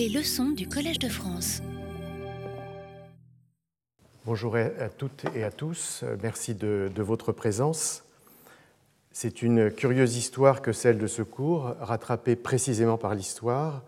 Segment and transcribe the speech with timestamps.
[0.00, 1.60] Les leçons du Collège de France.
[4.24, 8.02] Bonjour à toutes et à tous, merci de, votre présence.
[9.12, 13.82] C'est une curieuse histoire que celle de ce cours, rattrapée précisément par l'histoire,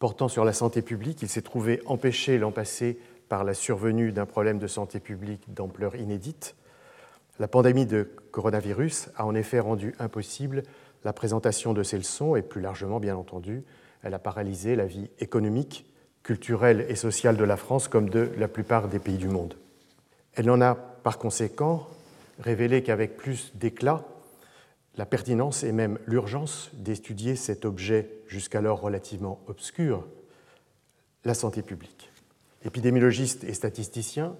[0.00, 1.22] portant sur la santé publique.
[1.22, 2.98] Il s'est trouvé empêché l'an passé
[3.28, 6.56] par la survenue d'un problème de santé publique d'ampleur inédite.
[7.38, 10.64] La pandémie de coronavirus a en effet rendu impossible
[11.04, 13.62] la présentation de ces leçons et plus largement, bien entendu,
[14.04, 15.86] elle a paralysé la vie économique,
[16.22, 19.54] culturelle et sociale de la France comme de la plupart des pays du monde.
[20.34, 21.88] Elle en a par conséquent
[22.38, 24.04] révélé qu'avec plus d'éclat,
[24.96, 30.06] la pertinence et même l'urgence d'étudier cet objet jusqu'alors relativement obscur,
[31.24, 32.10] la santé publique.
[32.64, 34.36] Épidémiologistes et statisticiens,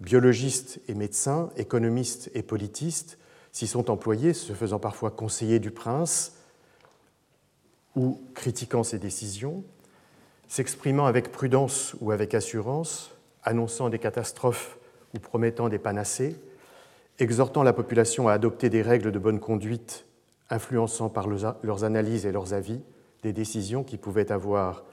[0.00, 3.18] biologistes et médecins, économistes et politistes
[3.52, 6.41] s'y sont employés, se faisant parfois conseiller du prince
[7.96, 9.64] ou critiquant ses décisions,
[10.48, 13.10] s'exprimant avec prudence ou avec assurance,
[13.42, 14.78] annonçant des catastrophes
[15.14, 16.36] ou promettant des panacées,
[17.18, 20.06] exhortant la population à adopter des règles de bonne conduite,
[20.50, 22.80] influençant par leurs analyses et leurs avis
[23.22, 24.84] des décisions qui pouvaient avoir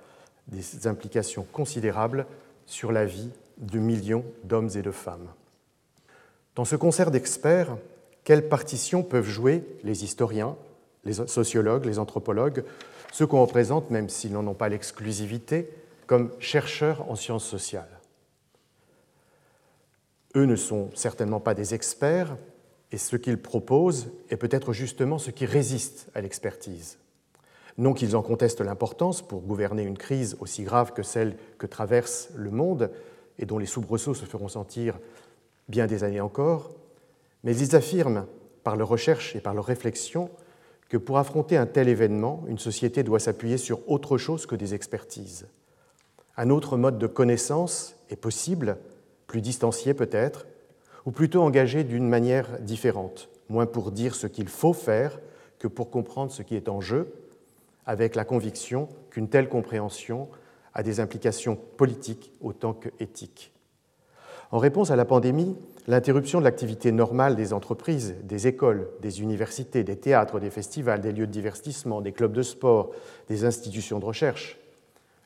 [0.48, 2.26] des implications considérables
[2.66, 5.28] sur la vie de millions d'hommes et de femmes.
[6.56, 7.78] Dans ce concert d'experts,
[8.24, 10.56] quelle partition peuvent jouer les historiens,
[11.06, 12.64] les sociologues, les anthropologues,
[13.12, 15.70] ceux qu'on représente, même s'ils n'en ont pas l'exclusivité,
[16.08, 18.00] comme chercheurs en sciences sociales
[20.36, 22.36] Eux ne sont certainement pas des experts,
[22.92, 26.98] et ce qu'ils proposent est peut-être justement ce qui résiste à l'expertise.
[27.78, 32.30] Non qu'ils en contestent l'importance pour gouverner une crise aussi grave que celle que traverse
[32.36, 32.92] le monde
[33.38, 35.00] et dont les soubresauts se feront sentir
[35.68, 36.72] bien des années encore,
[37.44, 38.26] mais ils affirment,
[38.64, 40.30] par leur recherche et par leur réflexion,
[40.90, 44.74] que pour affronter un tel événement, une société doit s'appuyer sur autre chose que des
[44.74, 45.48] expertises.
[46.36, 48.78] Un autre mode de connaissance est possible,
[49.28, 50.48] plus distancié peut-être,
[51.06, 55.20] ou plutôt engagé d'une manière différente, moins pour dire ce qu'il faut faire
[55.60, 57.14] que pour comprendre ce qui est en jeu,
[57.86, 60.28] avec la conviction qu'une telle compréhension
[60.74, 63.52] a des implications politiques autant que éthiques.
[64.52, 65.56] En réponse à la pandémie,
[65.88, 71.12] l'interruption de l'activité normale des entreprises, des écoles, des universités, des théâtres, des festivals, des
[71.12, 72.92] lieux de divertissement, des clubs de sport,
[73.28, 74.58] des institutions de recherche,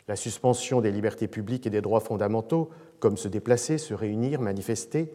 [0.09, 2.69] la suspension des libertés publiques et des droits fondamentaux,
[2.99, 5.11] comme se déplacer, se réunir, manifester,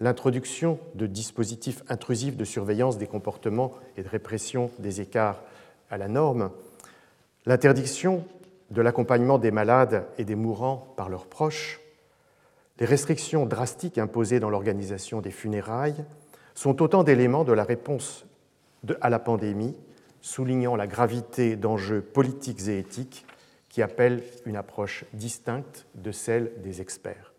[0.00, 5.40] l'introduction de dispositifs intrusifs de surveillance des comportements et de répression des écarts
[5.88, 6.50] à la norme,
[7.46, 8.24] l'interdiction
[8.72, 11.81] de l'accompagnement des malades et des mourants par leurs proches,
[12.78, 16.04] les restrictions drastiques imposées dans l'organisation des funérailles
[16.54, 18.26] sont autant d'éléments de la réponse
[19.00, 19.78] à la pandémie,
[20.20, 23.26] soulignant la gravité d'enjeux politiques et éthiques
[23.68, 27.32] qui appellent une approche distincte de celle des experts.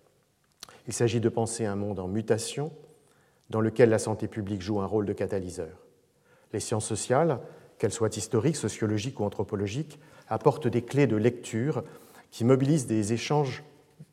[0.87, 2.71] Il s'agit de penser un monde en mutation
[3.49, 5.77] dans lequel la santé publique joue un rôle de catalyseur.
[6.51, 7.39] Les sciences sociales,
[7.77, 11.83] qu'elles soient historiques, sociologiques ou anthropologiques, apportent des clés de lecture
[12.31, 13.63] qui mobilisent des échanges,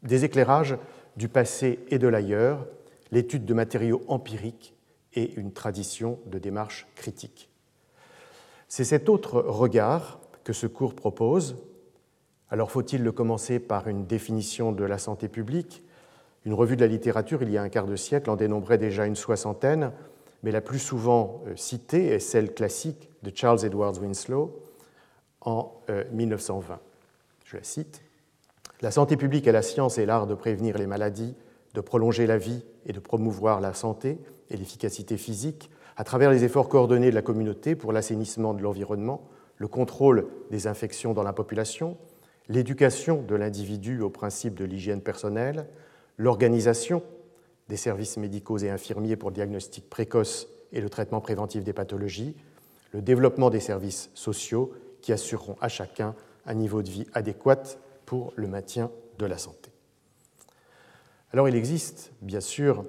[0.03, 0.77] des éclairages
[1.17, 2.67] du passé et de l'ailleurs,
[3.11, 4.75] l'étude de matériaux empiriques
[5.15, 7.49] et une tradition de démarche critique.
[8.69, 11.57] C'est cet autre regard que ce cours propose.
[12.51, 15.83] Alors faut-il le commencer par une définition de la santé publique?
[16.45, 19.07] Une revue de la littérature, il y a un quart de siècle, en dénombrait déjà
[19.07, 19.93] une soixantaine,
[20.43, 24.63] mais la plus souvent euh, citée est celle classique de Charles Edwards Winslow
[25.43, 25.73] en
[26.13, 26.75] 1920.
[26.75, 26.77] Euh,
[27.45, 28.03] Je la cite.
[28.83, 31.35] La santé publique est la science et l'art de prévenir les maladies,
[31.75, 34.19] de prolonger la vie et de promouvoir la santé
[34.49, 39.29] et l'efficacité physique à travers les efforts coordonnés de la communauté pour l'assainissement de l'environnement,
[39.59, 41.99] le contrôle des infections dans la population,
[42.49, 45.67] l'éducation de l'individu au principe de l'hygiène personnelle,
[46.17, 47.03] l'organisation
[47.69, 52.35] des services médicaux et infirmiers pour le diagnostic précoce et le traitement préventif des pathologies,
[52.93, 56.15] le développement des services sociaux qui assureront à chacun
[56.47, 57.63] un niveau de vie adéquat
[58.11, 58.91] pour le maintien
[59.21, 59.71] de la santé.
[61.33, 62.85] Alors il existe bien sûr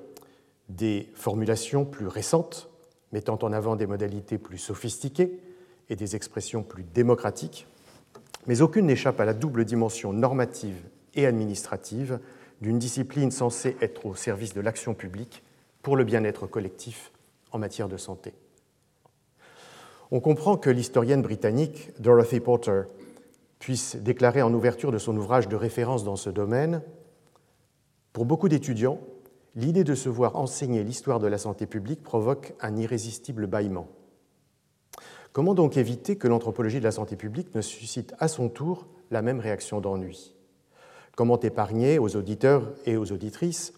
[0.68, 2.72] des formulations plus récentes
[3.12, 5.40] mettant en avant des modalités plus sophistiquées
[5.90, 7.68] et des expressions plus démocratiques,
[8.48, 12.20] mais aucune n'échappe à la double dimension normative et administrative
[12.60, 15.44] d'une discipline censée être au service de l'action publique
[15.84, 17.12] pour le bien-être collectif
[17.52, 18.34] en matière de santé.
[20.10, 22.86] On comprend que l'historienne britannique Dorothy Porter
[23.62, 26.82] puisse déclarer en ouverture de son ouvrage de référence dans ce domaine,
[28.12, 29.00] pour beaucoup d'étudiants,
[29.56, 33.88] l'idée de se voir enseigner l'histoire de la santé publique provoque un irrésistible bâillement.
[35.32, 39.22] Comment donc éviter que l'anthropologie de la santé publique ne suscite à son tour la
[39.22, 40.36] même réaction d'ennui?
[41.16, 43.74] Comment épargner aux auditeurs et aux auditrices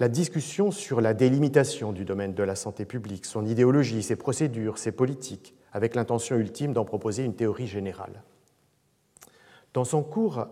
[0.00, 4.78] la discussion sur la délimitation du domaine de la santé publique, son idéologie, ses procédures,
[4.78, 8.22] ses politiques, avec l'intention ultime d'en proposer une théorie générale?
[9.72, 10.46] Dans son cours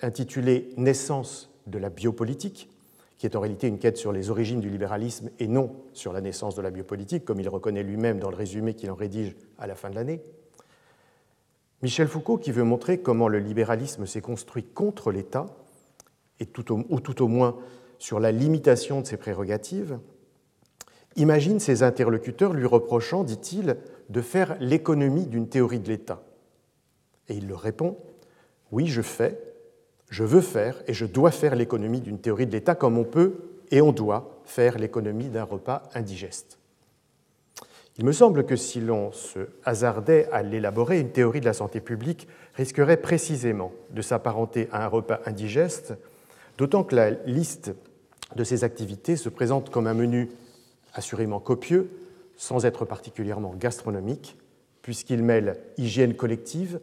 [0.00, 2.70] intitulé Naissance de la biopolitique,
[3.18, 6.20] qui est en réalité une quête sur les origines du libéralisme et non sur la
[6.20, 9.66] naissance de la biopolitique, comme il reconnaît lui-même dans le résumé qu'il en rédige à
[9.66, 10.22] la fin de l'année,
[11.82, 15.46] Michel Foucault, qui veut montrer comment le libéralisme s'est construit contre l'État,
[16.38, 16.48] et
[16.88, 17.56] ou tout au moins
[17.98, 19.98] sur la limitation de ses prérogatives,
[21.16, 23.76] imagine ses interlocuteurs lui reprochant, dit-il,
[24.08, 26.22] de faire l'économie d'une théorie de l'État.
[27.28, 27.96] Et il leur répond
[28.72, 29.38] Oui, je fais,
[30.08, 33.34] je veux faire et je dois faire l'économie d'une théorie de l'État comme on peut
[33.70, 36.58] et on doit faire l'économie d'un repas indigeste.
[37.98, 41.80] Il me semble que si l'on se hasardait à l'élaborer, une théorie de la santé
[41.80, 45.94] publique risquerait précisément de s'apparenter à un repas indigeste,
[46.56, 47.72] d'autant que la liste
[48.34, 50.30] de ces activités se présente comme un menu
[50.94, 51.90] assurément copieux,
[52.36, 54.38] sans être particulièrement gastronomique,
[54.80, 56.80] puisqu'il mêle hygiène collective,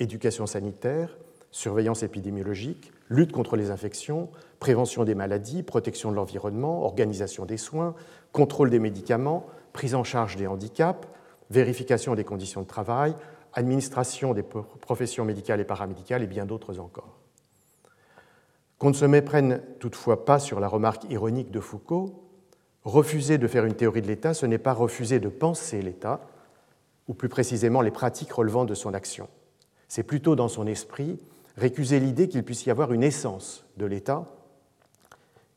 [0.00, 1.16] éducation sanitaire,
[1.50, 4.28] surveillance épidémiologique, lutte contre les infections,
[4.60, 7.94] prévention des maladies, protection de l'environnement, organisation des soins,
[8.32, 11.08] contrôle des médicaments, prise en charge des handicaps,
[11.50, 13.14] vérification des conditions de travail,
[13.54, 17.18] administration des professions médicales et paramédicales et bien d'autres encore.
[18.78, 22.24] Qu'on ne se méprenne toutefois pas sur la remarque ironique de Foucault,
[22.84, 26.20] refuser de faire une théorie de l'État, ce n'est pas refuser de penser l'État,
[27.08, 29.28] ou plus précisément les pratiques relevant de son action.
[29.88, 31.18] C'est plutôt dans son esprit
[31.58, 34.26] récuser l'idée qu'il puisse y avoir une essence de l'État,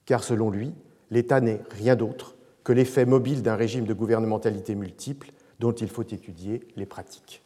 [0.06, 0.74] car selon lui,
[1.12, 6.04] l'État n'est rien d'autre que l'effet mobile d'un régime de gouvernementalité multiple dont il faut
[6.04, 7.44] étudier les pratiques.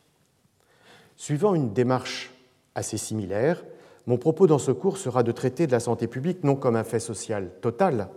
[1.17, 2.33] Suivant une démarche
[2.75, 3.63] assez similaire,
[4.07, 6.83] mon propos dans ce cours sera de traiter de la santé publique non comme un
[6.83, 8.09] fait social total,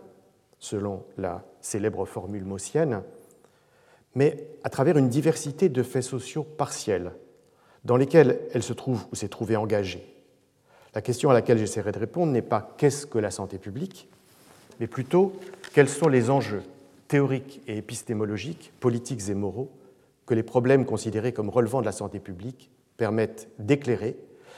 [0.59, 3.03] selon la célèbre formule maussienne,
[4.15, 7.13] mais à travers une diversité de faits sociaux partiels,
[7.85, 10.18] dans lesquels elle se trouve ou s'est trouvée engagée.
[10.95, 14.09] La question à laquelle j'essaierai de répondre n'est pas qu'est-ce que la santé publique,
[14.81, 15.33] mais plutôt
[15.75, 16.63] quels sont les enjeux
[17.09, 19.71] théoriques et épistémologiques, politiques et moraux
[20.27, 24.17] que les problèmes considérés comme relevant de la santé publique permettent d'éclairer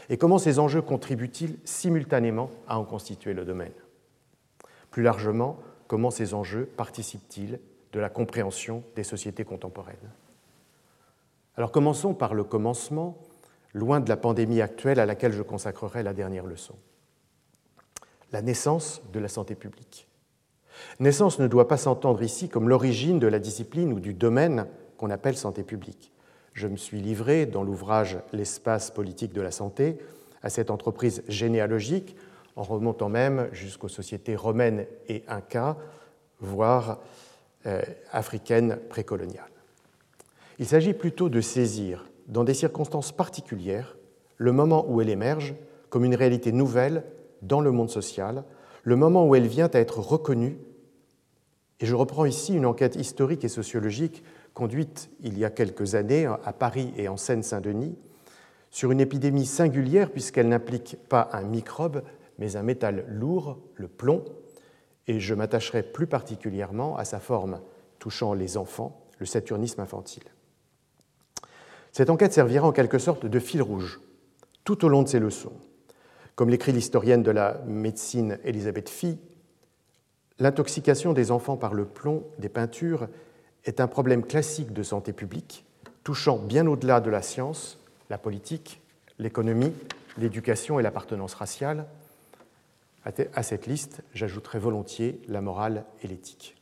[0.08, 3.72] et comment ces enjeux contribuent-ils simultanément à en constituer le domaine.
[4.90, 7.60] Plus largement, comment ces enjeux participent-ils
[7.92, 9.96] de la compréhension des sociétés contemporaines.
[11.56, 13.18] Alors commençons par le commencement,
[13.72, 16.74] loin de la pandémie actuelle à laquelle je consacrerai la dernière leçon.
[18.32, 20.08] La naissance de la santé publique.
[20.98, 25.10] Naissance ne doit pas s'entendre ici comme l'origine de la discipline ou du domaine qu'on
[25.10, 26.12] appelle santé publique
[26.52, 29.98] je me suis livré dans l'ouvrage L'espace politique de la santé
[30.42, 32.16] à cette entreprise généalogique,
[32.56, 35.76] en remontant même jusqu'aux sociétés romaines et incas,
[36.40, 37.00] voire
[37.66, 39.44] euh, africaines précoloniales.
[40.58, 43.96] Il s'agit plutôt de saisir, dans des circonstances particulières,
[44.36, 45.54] le moment où elle émerge
[45.88, 47.04] comme une réalité nouvelle
[47.42, 48.44] dans le monde social,
[48.82, 50.58] le moment où elle vient à être reconnue.
[51.80, 54.22] Et je reprends ici une enquête historique et sociologique
[54.54, 57.96] conduite il y a quelques années à Paris et en Seine-Saint-Denis
[58.70, 62.02] sur une épidémie singulière puisqu'elle n'implique pas un microbe
[62.40, 64.24] mais un métal lourd, le plomb,
[65.06, 67.60] et je m'attacherai plus particulièrement à sa forme
[67.98, 70.24] touchant les enfants, le saturnisme infantile.
[71.92, 74.00] Cette enquête servira en quelque sorte de fil rouge
[74.64, 75.52] tout au long de ces leçons.
[76.36, 79.18] Comme l'écrit l'historienne de la médecine Elisabeth Fee,
[80.38, 83.08] l'intoxication des enfants par le plomb des peintures
[83.64, 85.66] est un problème classique de santé publique,
[86.04, 87.78] touchant bien au-delà de la science,
[88.08, 88.80] la politique,
[89.18, 89.74] l'économie,
[90.18, 91.86] l'éducation et l'appartenance raciale.
[93.04, 96.59] À cette liste, j'ajouterai volontiers la morale et l'éthique.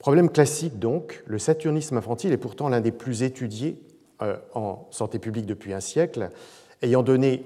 [0.00, 3.78] Problème classique donc, le saturnisme infantile est pourtant l'un des plus étudiés
[4.22, 6.30] euh, en santé publique depuis un siècle,
[6.80, 7.44] ayant donné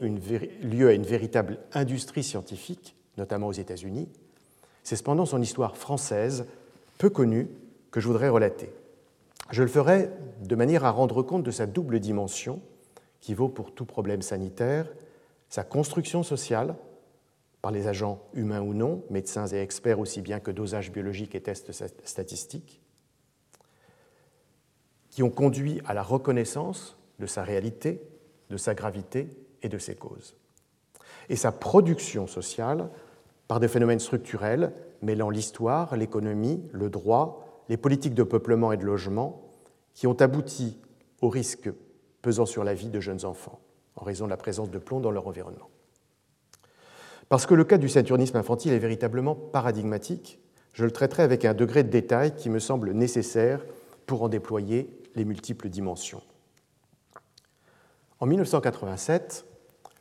[0.62, 4.08] lieu à une véritable industrie scientifique, notamment aux États-Unis.
[4.84, 6.46] C'est cependant son histoire française,
[6.96, 7.49] peu connue,
[7.90, 8.70] que je voudrais relater.
[9.50, 12.61] Je le ferai de manière à rendre compte de sa double dimension,
[13.20, 14.87] qui vaut pour tout problème sanitaire,
[15.49, 16.76] sa construction sociale,
[17.64, 21.40] par les agents humains ou non, médecins et experts aussi bien que dosage biologique et
[21.40, 21.73] tests
[22.04, 22.83] statistiques,
[25.09, 28.02] qui ont conduit à la reconnaissance de sa réalité,
[28.50, 29.30] de sa gravité
[29.62, 30.37] et de ses causes.
[31.30, 32.90] Et sa production sociale
[33.49, 38.85] par des phénomènes structurels mêlant l'histoire, l'économie, le droit, les politiques de peuplement et de
[38.85, 39.42] logement
[39.94, 40.83] qui ont abouti
[41.23, 41.71] aux risques
[42.21, 43.59] pesant sur la vie de jeunes enfants.
[43.97, 45.71] en raison de la présence de plomb dans leur environnement.
[47.28, 50.38] Parce que le cas du saturnisme infantile est véritablement paradigmatique,
[50.73, 53.64] je le traiterai avec un degré de détail qui me semble nécessaire
[54.07, 56.23] pour en déployer les multiples dimensions.
[58.21, 59.47] En 1987,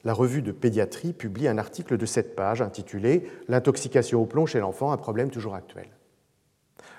[0.04, 4.60] la revue de pédiatrie publie un article de sept pages intitulé L'intoxication au plomb chez
[4.60, 5.88] l'enfant, un problème toujours actuel.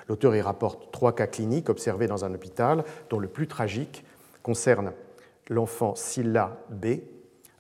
[0.09, 4.05] L'auteur y rapporte trois cas cliniques observés dans un hôpital, dont le plus tragique
[4.43, 4.93] concerne
[5.49, 6.99] l'enfant Silla B,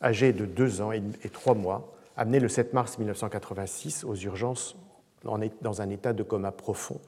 [0.02, 1.02] âgé de 2 ans et
[1.33, 4.76] trois mois, amené le 7 mars 1986 aux urgences
[5.23, 7.00] dans un état de coma profond.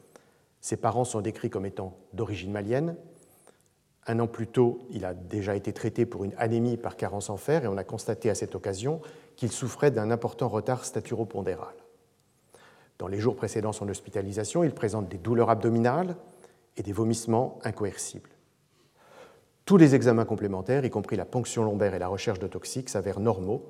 [0.61, 2.97] Ses parents sont décrits comme étant d'origine malienne.
[4.07, 7.37] Un an plus tôt, il a déjà été traité pour une anémie par carence en
[7.37, 9.01] fer et on a constaté à cette occasion
[9.37, 11.75] qu'il souffrait d'un important retard staturopondéral.
[12.99, 16.17] Dans les jours précédant son hospitalisation, il présente des douleurs abdominales
[16.77, 18.31] et des vomissements incoercibles.
[19.67, 23.21] Tous les examens complémentaires, y compris la ponction lombaire et la recherche de toxiques, s'avèrent
[23.21, 23.69] normaux,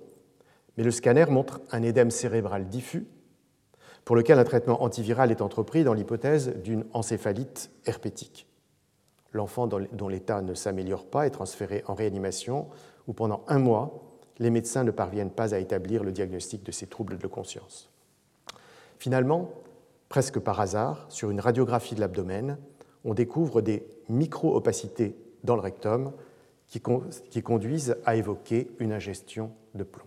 [0.77, 3.07] mais le scanner montre un édème cérébral diffus
[4.05, 8.47] pour lequel un traitement antiviral est entrepris dans l'hypothèse d'une encéphalite herpétique.
[9.33, 12.69] L'enfant dont l'état ne s'améliore pas est transféré en réanimation
[13.07, 14.03] où pendant un mois,
[14.39, 17.91] les médecins ne parviennent pas à établir le diagnostic de ces troubles de conscience.
[18.99, 19.51] Finalement,
[20.09, 22.59] presque par hasard, sur une radiographie de l'abdomen,
[23.05, 26.13] on découvre des micro-opacités dans le rectum
[26.69, 26.83] qui,
[27.31, 30.07] qui conduisent à évoquer une ingestion de plomb.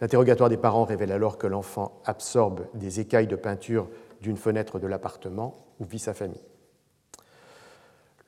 [0.00, 3.88] L'interrogatoire des parents révèle alors que l'enfant absorbe des écailles de peinture
[4.20, 6.44] d'une fenêtre de l'appartement où vit sa famille.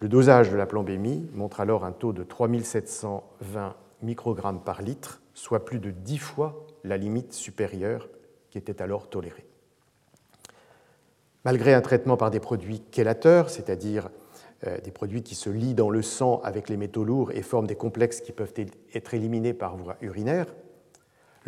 [0.00, 5.64] Le dosage de la plombémie montre alors un taux de 3720 microgrammes par litre, soit
[5.64, 8.08] plus de 10 fois la limite supérieure
[8.50, 9.46] qui était alors tolérée.
[11.44, 14.10] Malgré un traitement par des produits chélateurs, c'est-à-dire
[14.66, 17.66] euh, des produits qui se lient dans le sang avec les métaux lourds et forment
[17.66, 18.52] des complexes qui peuvent
[18.94, 20.46] être éliminés par voie urinaire,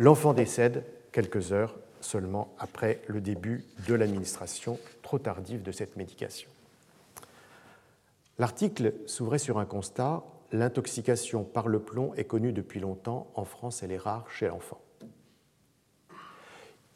[0.03, 0.83] l'enfant décède
[1.13, 6.49] quelques heures seulement après le début de l'administration trop tardive de cette médication.
[8.37, 13.81] L'article s'ouvrait sur un constat, l'intoxication par le plomb est connue depuis longtemps, en France
[13.81, 14.81] elle est rare chez l'enfant.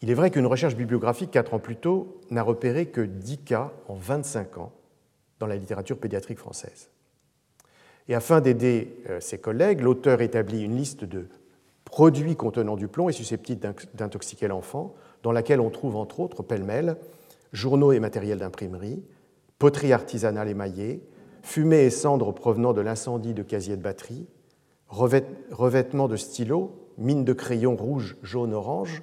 [0.02, 3.72] Il est vrai qu'une recherche bibliographique quatre ans plus tôt n'a repéré que 10 cas
[3.88, 4.74] en 25 ans
[5.40, 6.90] dans la littérature pédiatrique française.
[8.10, 11.30] Et afin d'aider euh, ses collègues, l'auteur établit une liste de
[11.98, 16.96] produits contenant du plomb et susceptibles d'intoxiquer l'enfant, dans laquelle on trouve entre autres pêle-mêle
[17.54, 19.04] journaux et matériel d'imprimerie,
[19.58, 21.02] poterie artisanale émaillée,
[21.42, 24.28] fumée et cendres provenant de l'incendie de casiers de batterie,
[24.90, 29.02] revêtements de stylos, mines de crayons rouge, jaune, orange,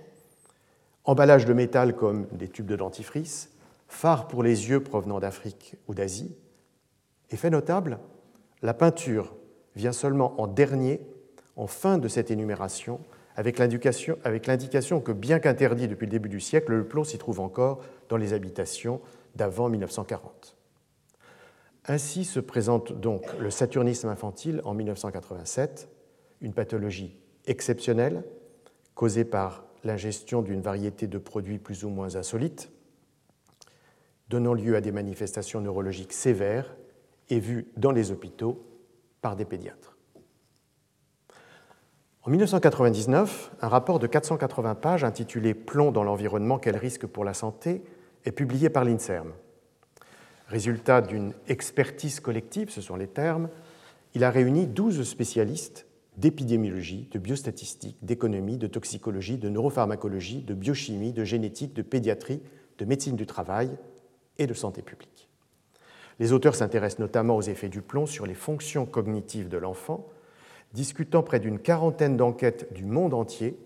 [1.04, 3.50] Emballage de métal comme des tubes de dentifrice,
[3.88, 6.36] phares pour les yeux provenant d'Afrique ou d'Asie.
[7.32, 7.98] Et fait notable,
[8.62, 9.34] la peinture
[9.74, 11.00] vient seulement en dernier,
[11.56, 13.00] en fin de cette énumération,
[13.37, 17.80] avec l'indication que, bien qu'interdit depuis le début du siècle, le plomb s'y trouve encore
[18.08, 19.00] dans les habitations
[19.34, 20.56] d'avant 1940.
[21.87, 25.88] Ainsi se présente donc le saturnisme infantile en 1987,
[26.40, 28.25] une pathologie exceptionnelle
[28.94, 32.70] causée par l'ingestion d'une variété de produits plus ou moins insolites,
[34.28, 36.75] donnant lieu à des manifestations neurologiques sévères
[37.28, 38.64] et vues dans les hôpitaux
[39.20, 39.93] par des pédiatres.
[42.26, 47.35] En 1999, un rapport de 480 pages intitulé Plomb dans l'environnement, quel risque pour la
[47.35, 47.83] santé
[48.25, 49.33] est publié par l'INSERM.
[50.49, 53.50] Résultat d'une expertise collective, ce sont les termes,
[54.14, 61.12] il a réuni 12 spécialistes d'épidémiologie, de biostatistique, d'économie, de toxicologie, de neuropharmacologie, de biochimie,
[61.12, 62.40] de génétique, de pédiatrie,
[62.78, 63.71] de médecine du travail
[64.38, 65.28] et de santé publique.
[66.19, 70.07] Les auteurs s'intéressent notamment aux effets du plomb sur les fonctions cognitives de l'enfant,
[70.75, 73.57] discutant près d'une quarantaine d'enquêtes du monde entier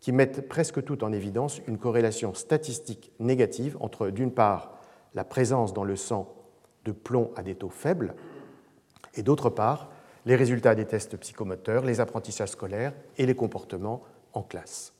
[0.00, 4.78] qui mettent presque toutes en évidence une corrélation statistique négative entre, d'une part,
[5.14, 6.34] la présence dans le sang
[6.84, 8.14] de plomb à des taux faibles,
[9.14, 9.90] et d'autre part,
[10.26, 14.92] les résultats des tests psychomoteurs, les apprentissages scolaires et les comportements en classe.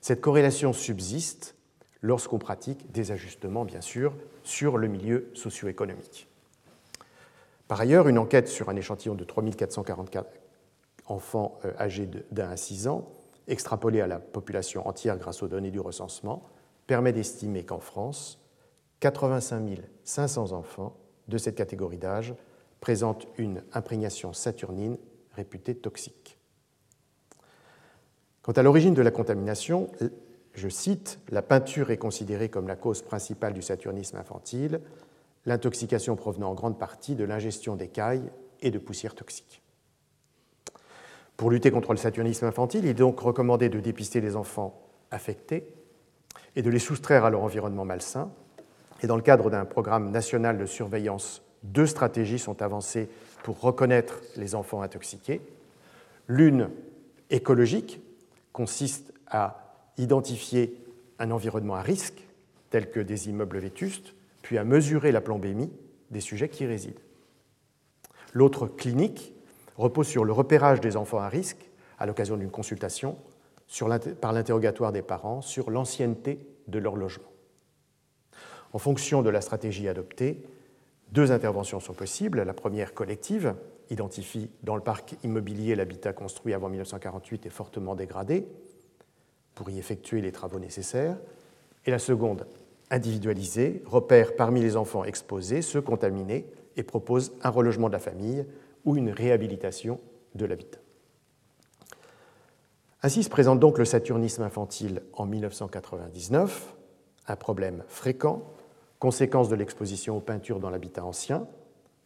[0.00, 1.54] Cette corrélation subsiste
[2.00, 6.28] lorsqu'on pratique des ajustements, bien sûr, sur le milieu socio-économique.
[7.68, 10.41] Par ailleurs, une enquête sur un échantillon de 3444
[11.12, 13.08] enfants euh, âgés d'1 à 6 ans,
[13.48, 16.42] extrapolée à la population entière grâce aux données du recensement,
[16.86, 18.40] permet d'estimer qu'en France,
[19.00, 20.96] 85 500 enfants
[21.28, 22.34] de cette catégorie d'âge
[22.80, 24.98] présente une imprégnation saturnine
[25.32, 26.38] réputée toxique.
[28.42, 29.90] Quant à l'origine de la contamination,
[30.54, 34.80] je cite, la peinture est considérée comme la cause principale du saturnisme infantile,
[35.46, 39.61] l'intoxication provenant en grande partie de l'ingestion d'écailles et de poussières toxiques.
[41.42, 44.80] Pour lutter contre le saturnisme infantile, il est donc recommandé de dépister les enfants
[45.10, 45.66] affectés
[46.54, 48.30] et de les soustraire à leur environnement malsain.
[49.02, 53.08] Et dans le cadre d'un programme national de surveillance, deux stratégies sont avancées
[53.42, 55.40] pour reconnaître les enfants intoxiqués.
[56.28, 56.70] L'une
[57.28, 58.00] écologique
[58.52, 60.76] consiste à identifier
[61.18, 62.24] un environnement à risque,
[62.70, 65.72] tel que des immeubles vétustes, puis à mesurer la plombémie
[66.12, 67.00] des sujets qui y résident.
[68.32, 69.32] L'autre clinique
[69.76, 73.16] repose sur le repérage des enfants à risque à l'occasion d'une consultation
[74.20, 76.38] par l'interrogatoire des parents sur l'ancienneté
[76.68, 77.28] de leur logement.
[78.72, 80.42] En fonction de la stratégie adoptée,
[81.10, 82.42] deux interventions sont possibles.
[82.42, 83.54] La première collective
[83.90, 88.46] identifie dans le parc immobilier l'habitat construit avant 1948 et fortement dégradé
[89.54, 91.18] pour y effectuer les travaux nécessaires.
[91.84, 92.46] Et la seconde,
[92.90, 98.46] individualisée, repère parmi les enfants exposés ceux contaminés et propose un relogement de la famille
[98.84, 100.00] ou une réhabilitation
[100.34, 100.78] de l'habitat.
[103.02, 106.74] Ainsi se présente donc le saturnisme infantile en 1999,
[107.26, 108.42] un problème fréquent,
[108.98, 111.48] conséquence de l'exposition aux peintures dans l'habitat ancien,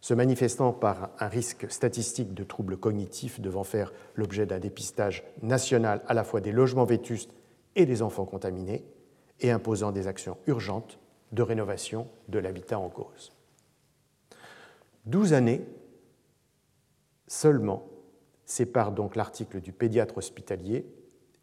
[0.01, 6.03] se manifestant par un risque statistique de troubles cognitifs devant faire l'objet d'un dépistage national
[6.07, 7.33] à la fois des logements vétustes
[7.75, 8.85] et des enfants contaminés,
[9.41, 10.99] et imposant des actions urgentes
[11.33, 13.33] de rénovation de l'habitat en cause.
[15.05, 15.63] Douze années
[17.27, 17.89] seulement
[18.45, 20.87] séparent donc l'article du pédiatre hospitalier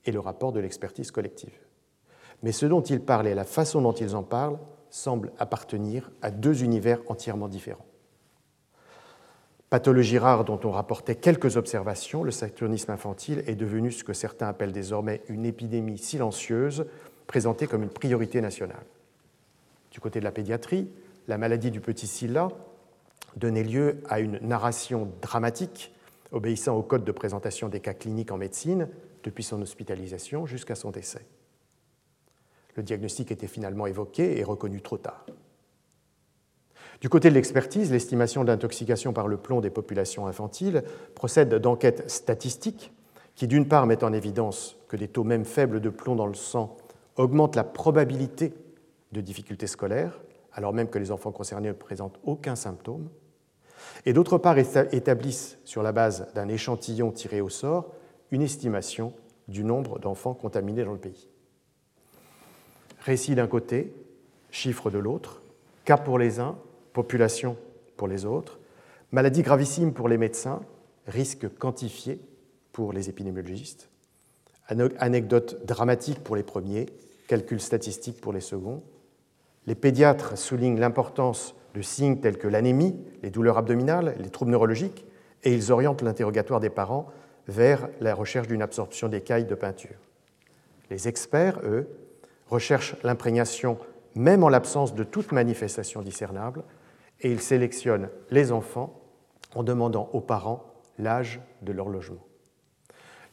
[0.05, 1.57] et le rapport de l'expertise collective.
[2.41, 4.59] Mais ce dont il parle et la façon dont ils en parlent
[4.89, 7.85] semblent appartenir à deux univers entièrement différents.
[9.69, 14.47] Pathologie rare dont on rapportait quelques observations, le saturnisme infantile est devenu ce que certains
[14.47, 16.85] appellent désormais une épidémie silencieuse,
[17.25, 18.85] présentée comme une priorité nationale.
[19.89, 20.91] Du côté de la pédiatrie,
[21.27, 22.49] la maladie du petit Scylla
[23.37, 25.93] donnait lieu à une narration dramatique
[26.33, 28.89] obéissant au code de présentation des cas cliniques en médecine
[29.23, 31.25] depuis son hospitalisation jusqu'à son décès.
[32.75, 35.25] Le diagnostic était finalement évoqué et reconnu trop tard.
[37.01, 40.83] Du côté de l'expertise, l'estimation de l'intoxication par le plomb des populations infantiles
[41.15, 42.91] procède d'enquêtes statistiques
[43.35, 46.33] qui, d'une part, mettent en évidence que des taux même faibles de plomb dans le
[46.33, 46.77] sang
[47.15, 48.53] augmentent la probabilité
[49.11, 50.19] de difficultés scolaires,
[50.53, 53.09] alors même que les enfants concernés ne présentent aucun symptôme,
[54.06, 57.94] et d'autre part établissent, sur la base d'un échantillon tiré au sort,
[58.32, 59.14] une estimation
[59.48, 61.29] du nombre d'enfants contaminés dans le pays.
[63.01, 63.94] Récit d'un côté,
[64.50, 65.42] chiffres de l'autre,
[65.86, 66.58] cas pour les uns,
[66.94, 67.58] population
[67.98, 68.60] pour les autres,
[69.12, 70.62] maladie gravissime pour les médecins,
[71.08, 72.20] risque quantifié
[72.72, 73.90] pour les épidémiologistes,
[74.68, 76.88] anecdote dramatique pour les premiers,
[77.27, 78.84] calcul statistique pour les seconds.
[79.67, 85.05] Les pédiatres soulignent l'importance de signes tels que l'anémie, les douleurs abdominales, les troubles neurologiques,
[85.43, 87.07] et ils orientent l'interrogatoire des parents
[87.47, 89.95] vers la recherche d'une absorption d'écailles de peinture.
[90.89, 91.87] Les experts, eux,
[92.47, 93.77] recherchent l'imprégnation
[94.15, 96.63] même en l'absence de toute manifestation discernable,
[97.21, 99.01] et il sélectionne les enfants
[99.55, 100.63] en demandant aux parents
[100.99, 102.23] l'âge de leur logement.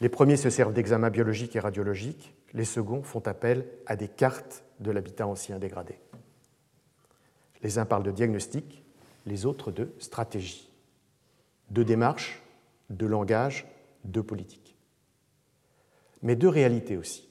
[0.00, 4.64] Les premiers se servent d'examens biologiques et radiologiques, les seconds font appel à des cartes
[4.80, 5.98] de l'habitat ancien dégradé.
[7.62, 8.83] Les uns parlent de diagnostic,
[9.27, 10.70] les autres de stratégie,
[11.70, 12.42] de démarche,
[12.88, 13.66] de langage,
[14.05, 14.77] de politique.
[16.23, 17.29] Mais de réalité aussi.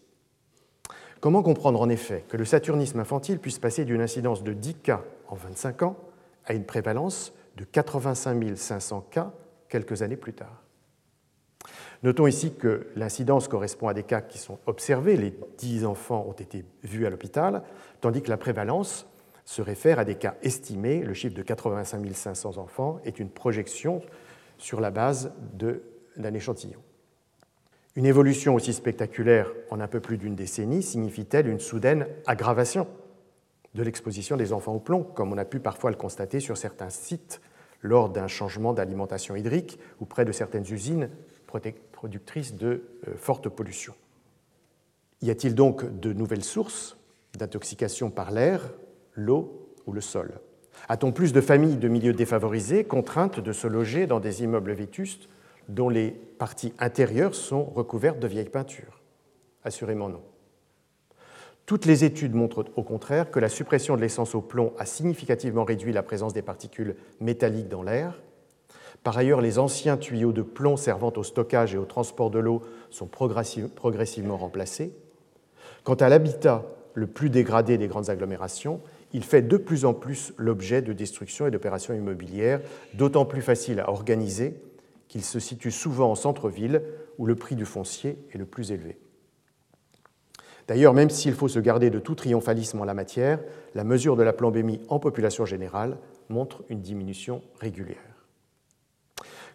[1.19, 5.03] Comment comprendre en effet que le saturnisme infantile puisse passer d'une incidence de 10 cas
[5.27, 5.97] en 25 ans
[6.45, 9.33] à une prévalence de 85 500 cas
[9.67, 10.63] quelques années plus tard?
[12.03, 16.33] Notons ici que l'incidence correspond à des cas qui sont observés, les 10 enfants ont
[16.33, 17.63] été vus à l'hôpital,
[17.99, 19.05] tandis que la prévalence
[19.49, 21.01] se réfère à des cas estimés.
[21.01, 24.03] Le chiffre de 85 500 enfants est une projection
[24.59, 26.79] sur la base d'un échantillon.
[27.95, 32.85] Une évolution aussi spectaculaire en un peu plus d'une décennie signifie-t-elle une soudaine aggravation
[33.73, 36.91] de l'exposition des enfants au plomb, comme on a pu parfois le constater sur certains
[36.91, 37.41] sites
[37.81, 41.09] lors d'un changement d'alimentation hydrique ou près de certaines usines
[41.91, 43.95] productrices de euh, forte pollution.
[45.23, 46.97] Y a-t-il donc de nouvelles sources
[47.33, 48.61] d'intoxication par l'air,
[49.15, 50.39] l'eau ou le sol
[50.87, 55.29] A-t-on plus de familles de milieux défavorisés contraintes de se loger dans des immeubles vétustes
[55.67, 59.01] dont les parties intérieures sont recouvertes de vieilles peintures?
[59.63, 60.21] Assurément non.
[61.65, 65.63] Toutes les études montrent au contraire que la suppression de l'essence au plomb a significativement
[65.63, 68.19] réduit la présence des particules métalliques dans l'air.
[69.03, 72.63] Par ailleurs, les anciens tuyaux de plomb servant au stockage et au transport de l'eau
[72.89, 74.93] sont progressivement remplacés.
[75.83, 78.81] Quant à l'habitat le plus dégradé des grandes agglomérations,
[79.13, 82.61] il fait de plus en plus l'objet de destructions et d'opérations immobilières,
[82.93, 84.55] d'autant plus faciles à organiser
[85.07, 86.81] qu'il se situe souvent en centre-ville
[87.17, 88.97] où le prix du foncier est le plus élevé.
[90.67, 93.39] D'ailleurs, même s'il faut se garder de tout triomphalisme en la matière,
[93.73, 95.97] la mesure de la plombémie en population générale
[96.29, 97.97] montre une diminution régulière.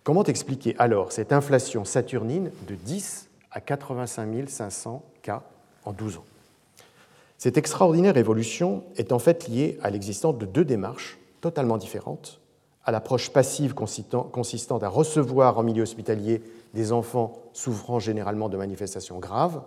[0.03, 5.45] Comment expliquer alors cette inflation saturnine de 10 à 85 500 cas
[5.85, 6.25] en 12 ans?
[7.39, 12.41] Cette extraordinaire évolution est en fait liée à l'existence de deux démarches totalement différentes,
[12.85, 16.43] à l'approche passive consistant à recevoir en milieu hospitalier
[16.75, 19.63] des enfants souffrant généralement de manifestations graves,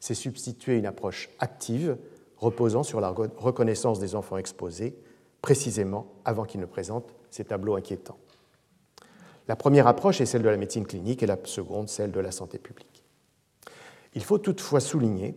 [0.00, 1.96] c'est substituer une approche active
[2.36, 4.96] reposant sur la reconnaissance des enfants exposés,
[5.42, 8.18] précisément avant qu'ils ne présentent ces tableaux inquiétants.
[9.48, 12.30] La première approche est celle de la médecine clinique et la seconde celle de la
[12.30, 13.02] santé publique.
[14.14, 15.36] Il faut toutefois souligner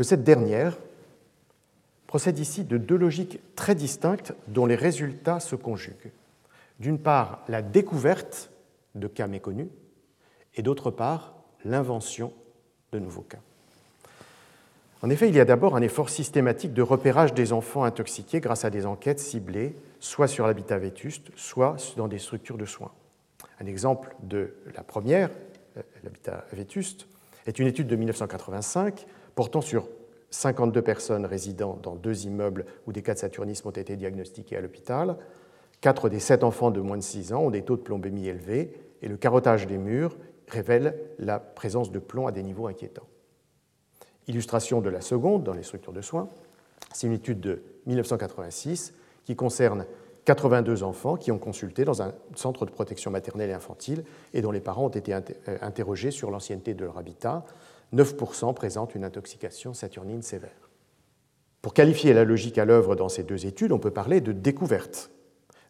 [0.00, 0.78] que cette dernière
[2.06, 6.10] procède ici de deux logiques très distinctes dont les résultats se conjuguent.
[6.78, 8.50] D'une part, la découverte
[8.94, 9.68] de cas méconnus
[10.54, 11.34] et d'autre part,
[11.66, 12.32] l'invention
[12.92, 13.40] de nouveaux cas.
[15.02, 18.64] En effet, il y a d'abord un effort systématique de repérage des enfants intoxiqués grâce
[18.64, 22.92] à des enquêtes ciblées, soit sur l'habitat vétuste, soit dans des structures de soins.
[23.60, 25.28] Un exemple de la première,
[25.76, 27.06] euh, l'habitat vétuste,
[27.46, 29.88] est une étude de 1985 portant sur
[30.30, 34.60] 52 personnes résidant dans deux immeubles où des cas de saturnisme ont été diagnostiqués à
[34.60, 35.16] l'hôpital.
[35.80, 38.72] Quatre des sept enfants de moins de 6 ans ont des taux de plombémie élevés
[39.02, 40.16] et le carottage des murs
[40.48, 43.08] révèle la présence de plomb à des niveaux inquiétants.
[44.26, 46.28] Illustration de la seconde dans les structures de soins,
[46.92, 49.86] c'est une étude de 1986 qui concerne
[50.26, 54.50] 82 enfants qui ont consulté dans un centre de protection maternelle et infantile et dont
[54.50, 55.20] les parents ont été euh,
[55.62, 57.44] interrogés sur l'ancienneté de leur habitat.
[57.94, 60.70] 9% présentent une intoxication saturnine sévère.
[61.62, 65.10] Pour qualifier la logique à l'œuvre dans ces deux études, on peut parler de découverte.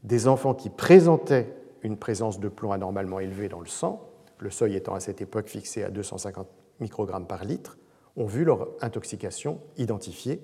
[0.05, 4.77] Des enfants qui présentaient une présence de plomb anormalement élevée dans le sang le seuil
[4.77, 6.49] étant à cette époque fixé à 250
[6.81, 7.79] microgrammes par litre,
[8.17, 10.41] ont vu leur intoxication identifiée,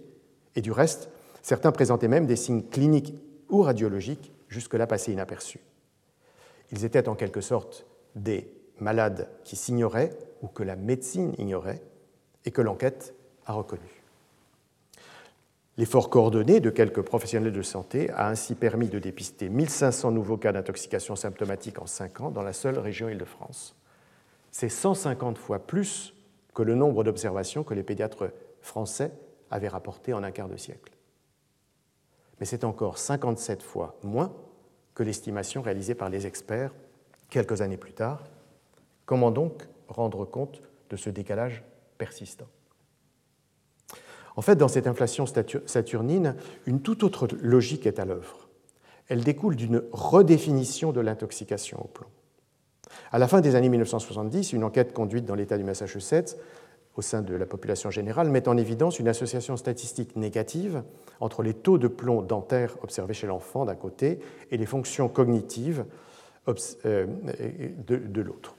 [0.55, 1.11] et du reste,
[1.43, 3.15] certains présentaient même des signes cliniques
[3.49, 5.61] ou radiologiques jusque-là passés inaperçus.
[6.73, 11.83] Ils étaient en quelque sorte des malades qui s'ignoraient ou que la médecine ignorait
[12.45, 13.15] et que l'enquête
[13.47, 14.03] a reconnu.
[15.79, 20.53] L'effort coordonné de quelques professionnels de santé a ainsi permis de dépister 1500 nouveaux cas
[20.53, 23.77] d'intoxication symptomatique en 5 ans dans la seule région Île-de-France
[24.57, 26.15] c'est 150 fois plus
[26.55, 29.13] que le nombre d'observations que les pédiatres français
[29.51, 30.95] avaient rapporté en un quart de siècle.
[32.41, 34.35] Mais c'est encore 57 fois moins
[34.95, 36.73] que l'estimation réalisée par les experts
[37.29, 38.25] quelques années plus tard.
[39.07, 41.65] Comment donc rendre compte de ce décalage
[41.97, 42.47] persistant?
[44.37, 45.25] En fait, dans cette inflation
[45.65, 48.49] saturnine, une toute autre logique est à l'œuvre.
[49.09, 52.09] Elle découle d'une redéfinition de l'intoxication au plomb.
[53.13, 56.37] À la fin des années 1970, une enquête conduite dans l'État du Massachusetts
[56.97, 60.83] au sein de la population générale met en évidence une association statistique négative
[61.21, 64.19] entre les taux de plomb dentaire observés chez l'enfant d'un côté
[64.51, 65.85] et les fonctions cognitives
[66.49, 67.07] euh,
[67.87, 68.55] de, l'autre.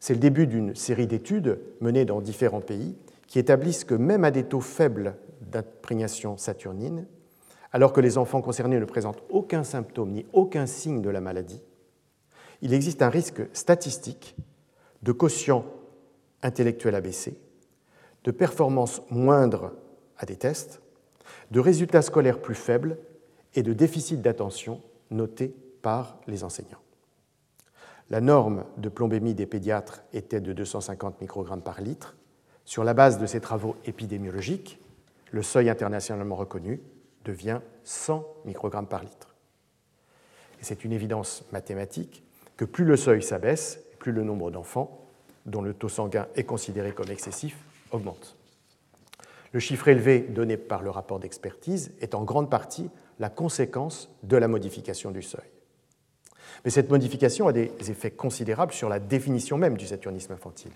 [0.00, 4.30] C'est le début d'une série d'études menées dans différents pays qui établissent que même à
[4.30, 7.06] des taux faibles d'imprégnation saturnine,
[7.70, 11.62] alors que les enfants concernés ne présentent aucun symptôme ni aucun signe de la maladie,
[12.62, 14.36] il existe un risque statistique
[15.02, 15.64] de quotient
[16.42, 17.38] intellectuel abaissé,
[18.24, 19.72] de performance moindre
[20.18, 20.80] à des tests,
[21.50, 22.98] de résultats scolaires plus faibles
[23.54, 26.80] et de déficit d'attention notés par les enseignants.
[28.10, 32.16] La norme de plombémie des pédiatres était de 250 microgrammes par litre.
[32.64, 34.80] Sur la base de ces travaux épidémiologiques,
[35.30, 36.80] le seuil internationalement reconnu
[37.24, 39.36] devient 100 microgrammes par litre.
[40.60, 42.24] C'est une évidence mathématique
[42.56, 45.06] que plus le seuil s'abaisse, plus le nombre d'enfants
[45.46, 47.56] dont le taux sanguin est considéré comme excessif
[47.92, 48.36] augmente.
[49.52, 54.36] Le chiffre élevé donné par le rapport d'expertise est en grande partie la conséquence de
[54.36, 55.48] la modification du seuil.
[56.64, 60.72] Mais cette modification a des effets considérables sur la définition même du saturnisme infantile.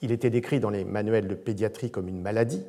[0.00, 2.64] Il était décrit dans les manuels de pédiatrie comme une maladie,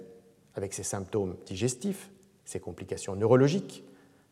[0.55, 2.11] avec ses symptômes digestifs,
[2.45, 3.83] ses complications neurologiques,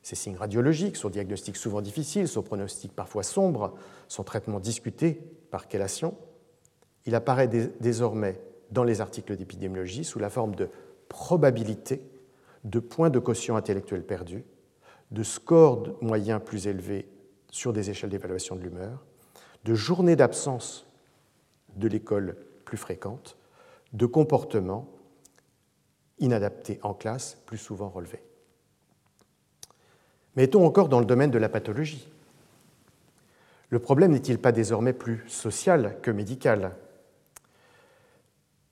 [0.04, 3.76] ces signes radiologiques, son diagnostic souvent difficile, son pronostic parfois sombre,
[4.08, 6.16] son traitement discuté par chélation,
[7.06, 10.70] il apparaît désormais dans les articles d'épidémiologie sous la forme de
[11.10, 12.02] probabilité,
[12.64, 14.44] de points de quotient intellectuel perdus,
[15.10, 17.08] de scores moyens plus élevés
[17.52, 19.06] sur des échelles d'évaluation de l'humeur,
[19.66, 20.88] de journées d'absence
[21.76, 23.38] de l'école plus fréquentes,
[23.94, 24.90] de comportements
[26.20, 28.24] inadaptés en classe plus souvent relevés.
[30.36, 32.08] Mettons encore dans le domaine de la pathologie
[33.70, 36.76] Le problème n'est-il pas désormais plus social que médical?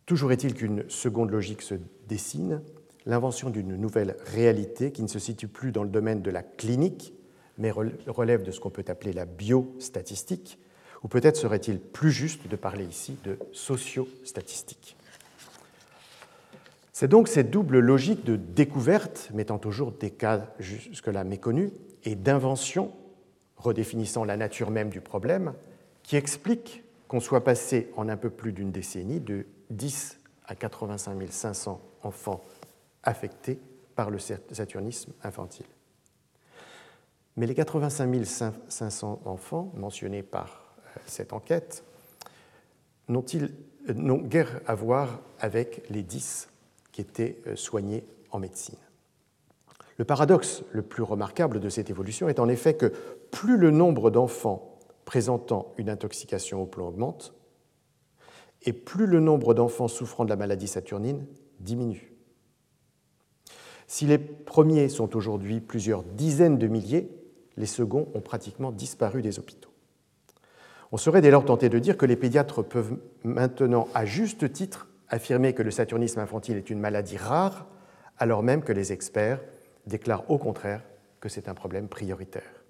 [0.06, 1.76] Toujours est-il qu'une seconde logique se
[2.08, 2.62] dessine,
[3.06, 7.14] l'invention d'une nouvelle réalité qui ne se situe plus dans le domaine de la clinique,
[7.60, 10.58] mais relève de ce qu'on peut appeler la biostatistique,
[11.04, 14.96] ou peut-être serait-il plus juste de parler ici de sociostatistique.
[16.94, 21.72] C'est donc cette double logique de découverte, mettant toujours des cas jusque-là méconnus,
[22.04, 22.92] et d'invention,
[23.58, 25.54] redéfinissant la nature même du problème,
[26.04, 31.18] qui explique qu'on soit passé en un peu plus d'une décennie de 10 à 85
[31.30, 32.42] 500 enfants
[33.04, 33.60] affectés
[33.96, 35.66] par le saturnisme infantile.
[37.40, 38.26] Mais les 85
[38.68, 41.86] 500 enfants mentionnés par euh, cette enquête
[43.08, 43.56] n'ont-ils
[43.96, 46.50] n'ont guère à voir avec les 10
[46.92, 48.78] qui étaient euh, soignés en médecine.
[49.96, 52.92] Le paradoxe le plus remarquable de cette évolution est en effet que
[53.32, 57.34] plus le nombre d'enfants présentant une intoxication au plomb augmente,
[58.64, 61.26] et plus le nombre d'enfants souffrant de la maladie saturnine
[61.62, 62.12] diminue.
[63.88, 67.10] Si les premiers sont aujourd'hui plusieurs dizaines de milliers,
[67.60, 69.70] les seconds ont pratiquement disparu des hôpitaux.
[70.92, 74.88] On serait dès lors tenté de dire que les pédiatres peuvent maintenant, à juste titre,
[75.10, 77.68] affirmer que le saturnisme infantile est une maladie rare,
[78.18, 79.42] alors même que les experts
[79.86, 80.82] déclarent au contraire
[81.20, 82.64] que c'est un problème prioritaire.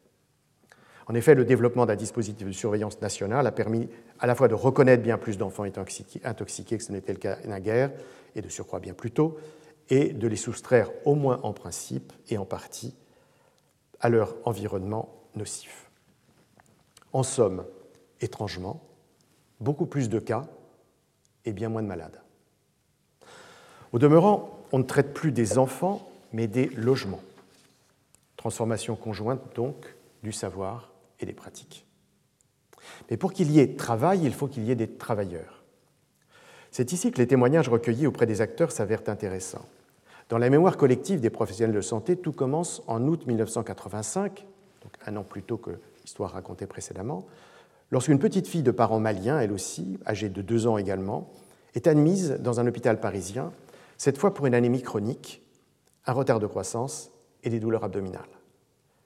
[1.08, 4.54] En effet, le développement d'un dispositif de surveillance nationale a permis à la fois de
[4.54, 7.92] reconnaître bien plus d'enfants intoxiqués que ce n'était le cas naguère,
[8.36, 9.38] et de surcroît bien plus tôt,
[9.90, 12.96] et de les soustraire au moins en principe et en partie
[14.00, 15.90] à leur environnement nocif.
[17.14, 17.66] En somme,
[18.22, 18.82] étrangement,
[19.60, 20.48] beaucoup plus de cas
[21.46, 22.22] et bien moins de malades.
[23.92, 27.22] Au demeurant, on ne traite plus des enfants, mais des logements.
[28.38, 31.86] Transformation conjointe, donc, du savoir et des pratiques.
[33.10, 35.64] Mais pour qu'il y ait travail, il faut qu'il y ait des travailleurs.
[36.72, 39.66] C'est ici que les témoignages recueillis auprès des acteurs s'avèrent intéressants.
[40.30, 44.46] Dans la mémoire collective des professionnels de santé, tout commence en août 1985,
[44.84, 45.72] donc un an plus tôt que
[46.04, 47.26] l'histoire racontée précédemment,
[47.90, 51.32] lorsqu'une petite fille de parents maliens, elle aussi, âgée de deux ans également,
[51.74, 53.52] est admise dans un hôpital parisien,
[53.98, 55.42] cette fois pour une anémie chronique,
[56.06, 57.10] un retard de croissance
[57.44, 58.22] et des douleurs abdominales.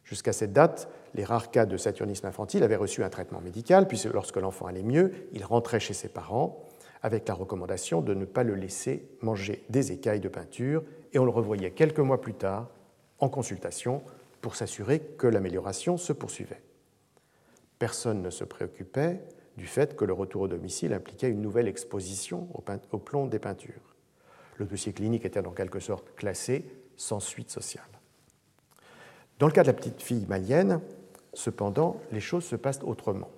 [0.03, 4.01] Jusqu'à cette date, les rares cas de saturnisme infantile avaient reçu un traitement médical, puis
[4.13, 6.65] lorsque l'enfant allait mieux, il rentrait chez ses parents
[7.01, 11.25] avec la recommandation de ne pas le laisser manger des écailles de peinture et on
[11.25, 12.69] le revoyait quelques mois plus tard
[13.19, 14.03] en consultation
[14.41, 16.61] pour s'assurer que l'amélioration se poursuivait.
[17.79, 19.21] Personne ne se préoccupait
[19.55, 22.47] du fait que le retour au domicile impliquait une nouvelle exposition
[22.91, 23.95] au plomb des peintures.
[24.57, 26.65] Le dossier clinique était en quelque sorte classé
[26.97, 27.83] sans suite sociale.
[29.39, 30.81] Dans le cas de la petite fille malienne,
[31.33, 33.29] cependant, les choses se passent autrement.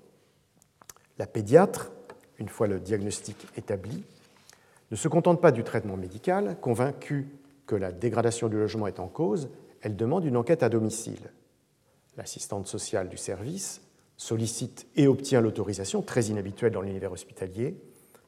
[1.17, 1.91] La pédiatre,
[2.37, 4.03] une fois le diagnostic établi,
[4.91, 7.27] ne se contente pas du traitement médical, convaincue
[7.65, 9.49] que la dégradation du logement est en cause,
[9.81, 11.31] elle demande une enquête à domicile.
[12.17, 13.81] L'assistante sociale du service
[14.17, 17.77] sollicite et obtient l'autorisation, très inhabituelle dans l'univers hospitalier,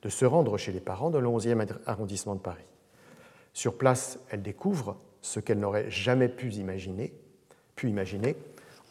[0.02, 2.65] de se rendre chez les parents dans le 11e arrondissement de Paris.
[3.54, 7.15] Sur place, elle découvre ce qu'elle n'aurait jamais pu imaginer,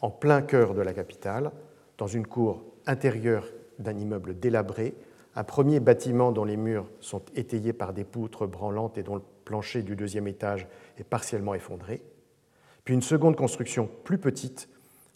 [0.01, 1.51] en plein cœur de la capitale,
[1.97, 3.47] dans une cour intérieure
[3.79, 4.93] d'un immeuble délabré,
[5.37, 9.21] un premier bâtiment dont les murs sont étayés par des poutres branlantes et dont le
[9.45, 12.01] plancher du deuxième étage est partiellement effondré,
[12.83, 14.67] puis une seconde construction plus petite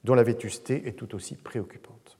[0.03, 2.19] dont la vétusté est tout aussi préoccupante.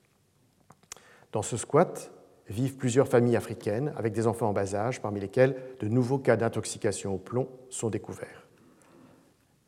[1.32, 2.12] Dans ce squat
[2.50, 6.38] vivent plusieurs familles africaines avec des enfants en bas âge, parmi lesquels de nouveaux cas
[6.38, 8.41] d'intoxication au plomb sont découverts.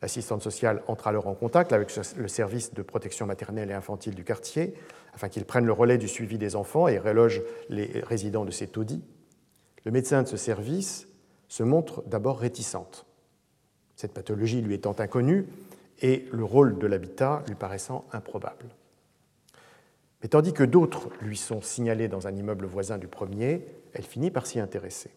[0.04, 1.88] L'assistante sociale entre alors en contact avec
[2.18, 4.74] le service de protection maternelle et infantile du quartier
[5.14, 7.40] afin qu'ils prennent le relais du suivi des enfants et reloge
[7.70, 9.02] les résidents de ces taudis.
[9.86, 11.08] Le médecin de ce service
[11.48, 13.06] se montre d'abord réticente,
[13.96, 15.46] cette pathologie lui étant inconnue
[16.02, 18.66] et le rôle de l'habitat lui paraissant improbable.
[20.22, 24.30] Mais tandis que d'autres lui sont signalés dans un immeuble voisin du premier, elle finit
[24.30, 25.12] par s'y intéresser.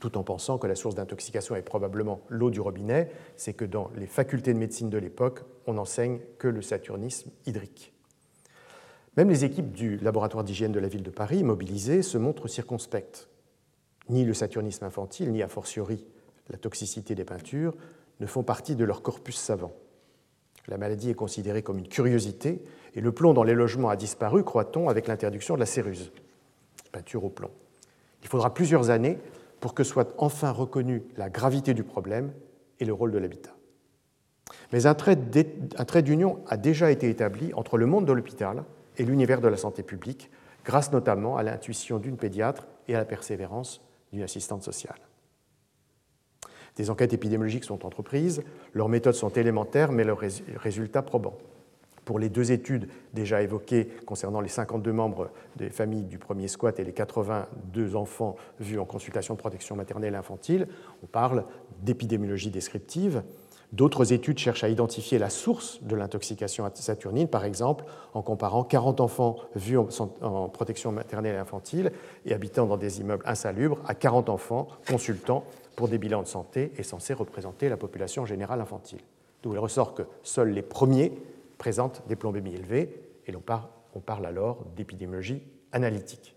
[0.00, 3.90] Tout en pensant que la source d'intoxication est probablement l'eau du robinet, c'est que dans
[3.96, 7.92] les facultés de médecine de l'époque, on n'enseigne que le saturnisme hydrique.
[9.16, 13.28] Même les équipes du laboratoire d'hygiène de la ville de Paris, mobilisées, se montrent circonspectes
[14.08, 16.04] ni le saturnisme infantile, ni a fortiori
[16.50, 17.74] la toxicité des peintures
[18.18, 19.72] ne font partie de leur corpus savant.
[20.68, 22.62] La maladie est considérée comme une curiosité
[22.94, 26.12] et le plomb dans les logements a disparu, croit-on, avec l'interdiction de la céruse,
[26.92, 27.50] peinture au plomb.
[28.22, 29.18] Il faudra plusieurs années
[29.60, 32.32] pour que soit enfin reconnue la gravité du problème
[32.80, 33.54] et le rôle de l'habitat.
[34.72, 38.64] Mais un trait d'union a déjà été établi entre le monde de l'hôpital
[38.96, 40.30] et l'univers de la santé publique,
[40.64, 43.80] grâce notamment à l'intuition d'une pédiatre et à la persévérance
[44.12, 44.98] d'une assistante sociale.
[46.76, 48.42] Des enquêtes épidémiologiques sont entreprises,
[48.72, 50.20] leurs méthodes sont élémentaires, mais leurs
[50.56, 51.36] résultats probants.
[52.04, 56.78] Pour les deux études déjà évoquées concernant les 52 membres des familles du premier squat
[56.80, 60.66] et les 82 enfants vus en consultation de protection maternelle et infantile,
[61.02, 61.44] on parle
[61.82, 63.22] d'épidémiologie descriptive.
[63.72, 67.84] D'autres études cherchent à identifier la source de l'intoxication saturnine, par exemple
[68.14, 71.92] en comparant 40 enfants vus en, protection maternelle et infantile
[72.26, 75.44] et habitant dans des immeubles insalubres à 40 enfants consultant
[75.76, 79.00] pour des bilans de santé et censés représenter la population générale infantile.
[79.42, 81.12] D'où il ressort que seuls les premiers
[81.60, 85.42] présentent des plombémies élevées et on parle alors d'épidémiologie
[85.72, 86.34] analytique.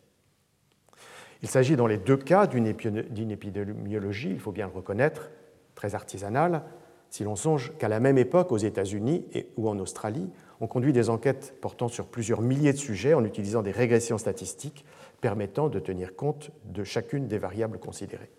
[1.41, 5.31] Il s'agit dans les deux cas d'une épidémiologie, il faut bien le reconnaître,
[5.75, 6.63] très artisanale,
[7.09, 11.09] si l'on songe qu'à la même époque, aux États-Unis ou en Australie, on conduit des
[11.09, 14.83] enquêtes portant sur plusieurs milliers de sujets en utilisant des régressions statistiques
[15.21, 18.31] permettant de tenir compte de chacune des variables considérées.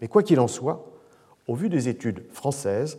[0.00, 0.90] Mais quoi qu'il en soit,
[1.46, 2.98] au vu des études françaises,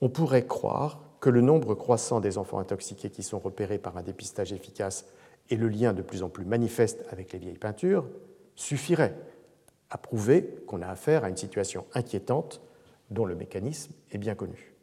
[0.00, 4.02] on pourrait croire que le nombre croissant des enfants intoxiqués qui sont repérés par un
[4.02, 5.06] dépistage efficace
[5.50, 8.06] et le lien de plus en plus manifeste avec les vieilles peintures
[8.54, 9.16] suffirait
[9.90, 12.60] à prouver qu'on a affaire à une situation inquiétante
[13.10, 14.74] dont le mécanisme est bien connu.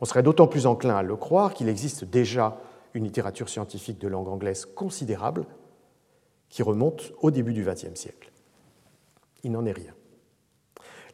[0.00, 2.60] On serait d'autant plus enclin à le croire qu'il existe déjà
[2.94, 5.46] une littérature scientifique de langue anglaise considérable
[6.48, 8.30] qui remonte au début du XXe siècle.
[9.42, 9.94] Il n'en est rien.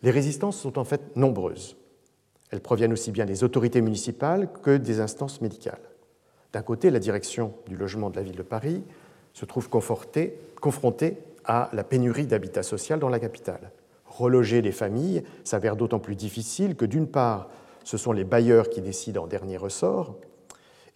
[0.03, 1.77] Les résistances sont en fait nombreuses.
[2.51, 5.81] Elles proviennent aussi bien des autorités municipales que des instances médicales.
[6.53, 8.83] D'un côté, la direction du logement de la ville de Paris
[9.35, 13.71] se trouve confrontée à la pénurie d'habitat social dans la capitale
[14.19, 17.49] reloger les familles s'avère d'autant plus difficile que d'une part,
[17.85, 20.17] ce sont les bailleurs qui décident en dernier ressort,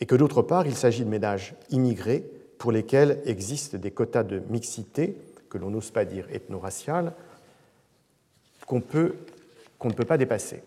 [0.01, 2.25] et que d'autre part, il s'agit de ménages immigrés
[2.59, 5.17] pour lesquels existent des quotas de mixité,
[5.49, 7.13] que l'on n'ose pas dire ethno-racial,
[8.67, 10.63] qu'on ne peut pas dépasser.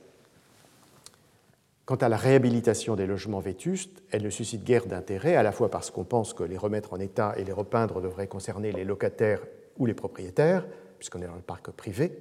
[1.86, 5.70] Quant à la réhabilitation des logements vétustes, elle ne suscite guère d'intérêt, à la fois
[5.70, 9.42] parce qu'on pense que les remettre en état et les repeindre devraient concerner les locataires
[9.78, 10.66] ou les propriétaires,
[10.98, 12.18] puisqu'on est dans le parc privé,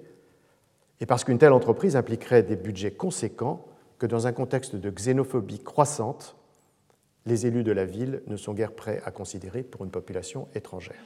[1.00, 3.64] et parce qu'une telle entreprise impliquerait des budgets conséquents
[3.98, 6.36] que dans un contexte de xénophobie croissante,
[7.24, 11.02] les élus de la ville ne sont guère prêts à considérer pour une population étrangère.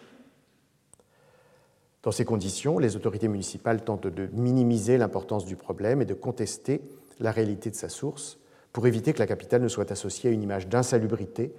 [2.03, 6.81] Dans ces conditions, les autorités municipales tentent de minimiser l'importance du problème et de contester
[7.21, 8.39] la réalité de sa source
[8.73, 11.53] pour éviter que la capitale ne soit associée à une image d'insalubrité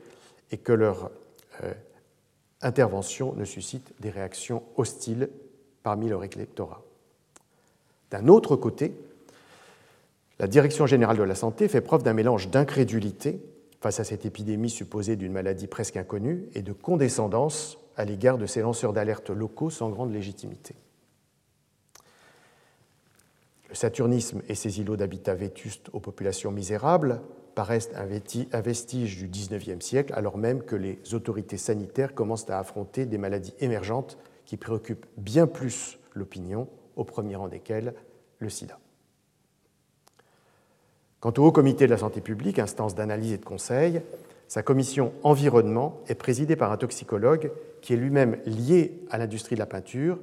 [0.51, 1.11] et que leur
[1.63, 1.73] euh,
[2.61, 5.29] intervention ne suscite des réactions hostiles
[5.83, 6.83] parmi leur électorat.
[8.11, 8.93] D'un autre côté,
[10.39, 13.41] la Direction générale de la santé fait preuve d'un mélange d'incrédulité
[13.81, 18.45] face à cette épidémie supposée d'une maladie presque inconnue et de condescendance à l'égard de
[18.45, 20.75] ces lanceurs d'alerte locaux sans grande légitimité.
[23.69, 27.21] Le saturnisme et ses îlots d'habitat vétustes aux populations misérables
[27.53, 33.05] paraissent un vestige du XIXe siècle, alors même que les autorités sanitaires commencent à affronter
[33.05, 37.93] des maladies émergentes qui préoccupent bien plus l'opinion au premier rang desquels
[38.39, 38.79] le sida.
[41.19, 44.01] Quant au Haut Comité de la santé publique, instance d'analyse et de conseil,
[44.47, 47.51] sa commission environnement est présidée par un toxicologue
[47.81, 50.17] qui est lui-même lié à l'industrie de la peinture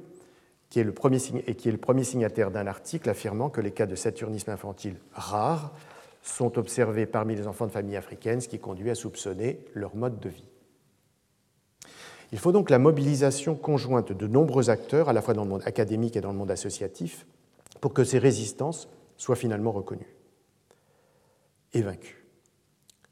[0.69, 3.71] qui est le premier, et qui est le premier signataire d'un article affirmant que les
[3.71, 5.73] cas de saturnisme infantile rares
[6.21, 10.19] sont observés parmi les enfants de familles africaines, ce qui conduit à soupçonner leur mode
[10.19, 10.47] de vie.
[12.33, 15.63] Il faut donc la mobilisation conjointe de nombreux acteurs, à la fois dans le monde
[15.65, 17.25] académique et dans le monde associatif,
[17.79, 20.15] pour que ces résistances soient finalement reconnues
[21.73, 22.26] et vaincues.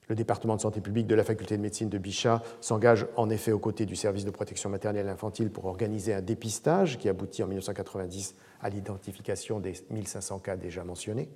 [0.07, 3.51] Le département de santé publique de la faculté de médecine de Bichat s'engage en effet
[3.51, 7.43] aux côtés du service de protection maternelle et infantile pour organiser un dépistage qui aboutit
[7.43, 11.29] en 1990 à l'identification des 1500 cas déjà mentionnés.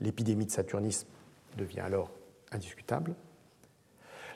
[0.00, 1.08] L'épidémie de saturnisme
[1.56, 2.10] devient alors
[2.50, 3.14] indiscutable.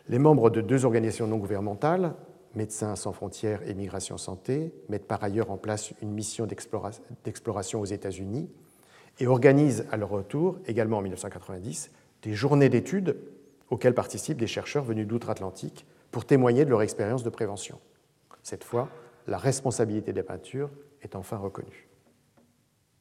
[0.08, 2.14] Les membres de deux organisations non gouvernementales,
[2.54, 7.84] Médecins sans frontières et Migration Santé, mettent par ailleurs en place une mission d'exploration aux
[7.84, 8.50] États-Unis
[9.20, 11.92] et organisent à leur retour, également en 1990,
[12.22, 13.16] des journées d'études
[13.70, 17.78] auxquelles participent des chercheurs venus d'outre-Atlantique pour témoigner de leur expérience de prévention.
[18.42, 18.88] Cette fois,
[19.26, 20.70] la responsabilité des peintures
[21.02, 21.88] est enfin reconnue.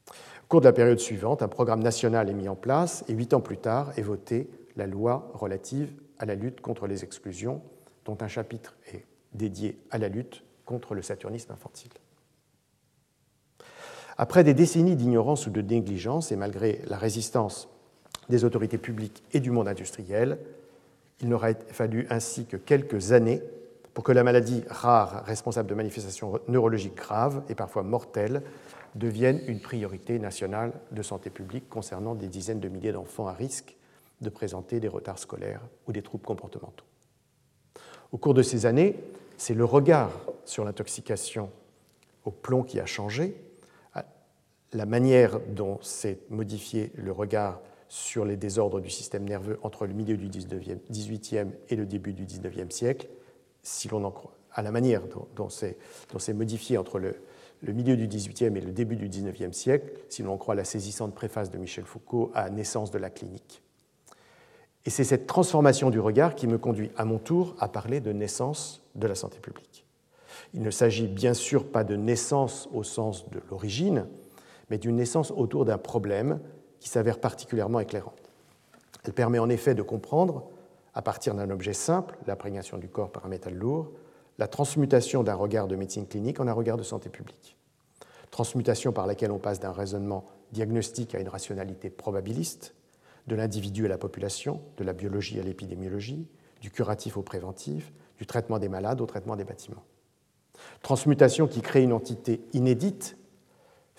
[0.07, 3.33] Au cours de la période suivante, un programme national est mis en place et huit
[3.33, 7.61] ans plus tard est votée la loi relative à la lutte contre les exclusions,
[8.05, 11.91] dont un chapitre est dédié à la lutte contre le saturnisme infantile.
[14.17, 17.69] Après des décennies d'ignorance ou de négligence, et malgré la résistance
[18.29, 20.37] des autorités publiques et du monde industriel,
[21.21, 23.41] Il n'aura fallu ainsi que quelques années
[23.93, 28.41] pour que la maladie rare responsable de manifestations neurologiques graves et parfois mortelles
[28.95, 33.75] devienne une priorité nationale de santé publique concernant des dizaines de milliers d'enfants à risque
[34.21, 36.85] de présenter des retards scolaires ou des troubles comportementaux.
[38.11, 38.95] Au cours de ces années,
[39.37, 40.11] c'est le regard
[40.45, 41.49] sur l'intoxication
[42.25, 43.35] au plomb qui a changé,
[44.73, 47.59] la manière dont s'est modifié le regard
[47.89, 52.25] sur les désordres du système nerveux entre le milieu du 18e et le début du
[52.25, 53.09] 19e siècle,
[53.63, 55.01] si l'on en croit, à la manière
[55.35, 57.15] dont, c'est modifié entre le,
[57.61, 61.15] le, milieu du 18e et le début du 19e siècle, si l'on croit la saisissante
[61.15, 63.63] préface de Michel Foucault à Naissance de la clinique.
[64.85, 68.13] Et c'est cette transformation du regard qui me conduit à mon tour à parler de
[68.13, 69.85] naissance de la santé publique.
[70.53, 74.05] Il ne s'agit bien sûr pas de naissance au sens de l'origine,
[74.69, 76.39] mais d'une naissance autour d'un problème
[76.79, 78.31] qui s'avère particulièrement éclairante.
[79.03, 80.49] Elle permet en effet de comprendre,
[80.93, 83.91] à partir d'un objet simple, l'imprégnation du corps par un métal lourd,
[84.37, 87.57] la transmutation d'un regard de médecine clinique en un regard de santé publique.
[88.31, 92.73] Transmutation par laquelle on passe d'un raisonnement diagnostique à une rationalité probabiliste,
[93.27, 96.27] de l'individu à la population, de la biologie à l'épidémiologie,
[96.61, 99.83] du curatif au préventif, du traitement des malades au traitement des bâtiments.
[100.81, 103.17] Transmutation qui crée une entité inédite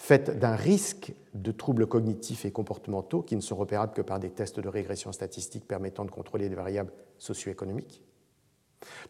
[0.01, 4.31] faite d'un risque de troubles cognitifs et comportementaux qui ne sont repérables que par des
[4.31, 8.03] tests de régression statistique permettant de contrôler des variables socio-économiques.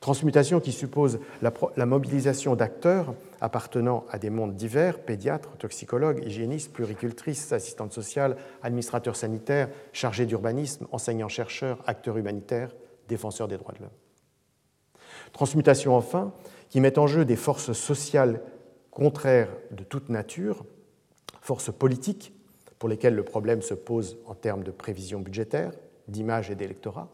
[0.01, 7.53] Transmutation qui suppose la, mobilisation d'acteurs appartenant à des mondes divers, pédiatres, toxicologues, hygiénistes, pluricultrices,
[7.53, 12.75] assistantes sociales, administrateurs sanitaires, chargés d'urbanisme, enseignants-chercheurs, acteurs humanitaires,
[13.09, 13.91] défenseurs des droits de l'homme.
[15.33, 16.33] Transmutation enfin
[16.69, 18.43] qui met en jeu des forces sociales
[18.91, 20.65] contraires de toute nature,
[21.51, 22.33] forces politiques
[22.79, 25.73] pour lesquelles le problème se pose en termes de prévision budgétaire,
[26.07, 27.09] d'image et d'électorat,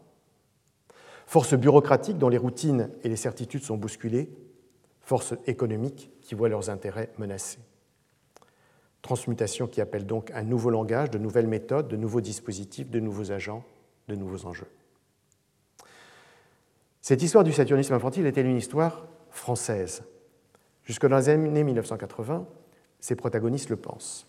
[1.25, 4.29] forces bureaucratiques dont les routines et les certitudes sont bousculées,
[5.01, 7.57] forces économiques qui voient leurs intérêts menacés.
[9.01, 13.31] Transmutation qui appelle donc un nouveau langage, de nouvelles méthodes, de nouveaux dispositifs, de nouveaux
[13.31, 13.63] agents,
[14.07, 14.69] de nouveaux enjeux.
[17.01, 20.03] Cette histoire du saturnisme infantile elle une histoire française?
[20.83, 22.45] Jusque dans les années 1980,
[23.07, 24.27] ses protagonistes le pensent.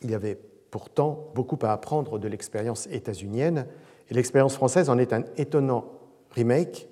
[0.00, 0.38] Il y avait
[0.70, 3.66] pourtant beaucoup à apprendre de l'expérience états-unienne,
[4.08, 5.84] et l'expérience française en est un étonnant
[6.30, 6.88] remake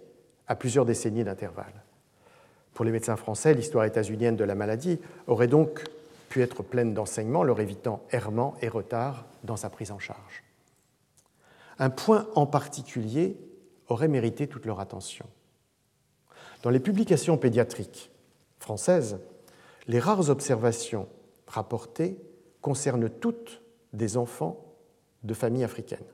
[0.48, 1.82] à plusieurs décennies d'intervalle.
[2.74, 5.82] Pour les médecins français, l'histoire états-unienne de la maladie aurait donc
[6.28, 10.44] pu être pleine d'enseignements, leur évitant errements et retards dans sa prise en charge.
[11.78, 13.38] Un point en particulier
[13.88, 15.24] aurait mérité toute leur attention.
[16.62, 18.10] Dans les publications pédiatriques
[18.58, 19.18] françaises,
[19.88, 21.08] les rares observations
[21.46, 22.20] rapportées
[22.60, 23.62] concernent toutes
[23.94, 24.76] des enfants
[25.24, 26.06] de familles africaines.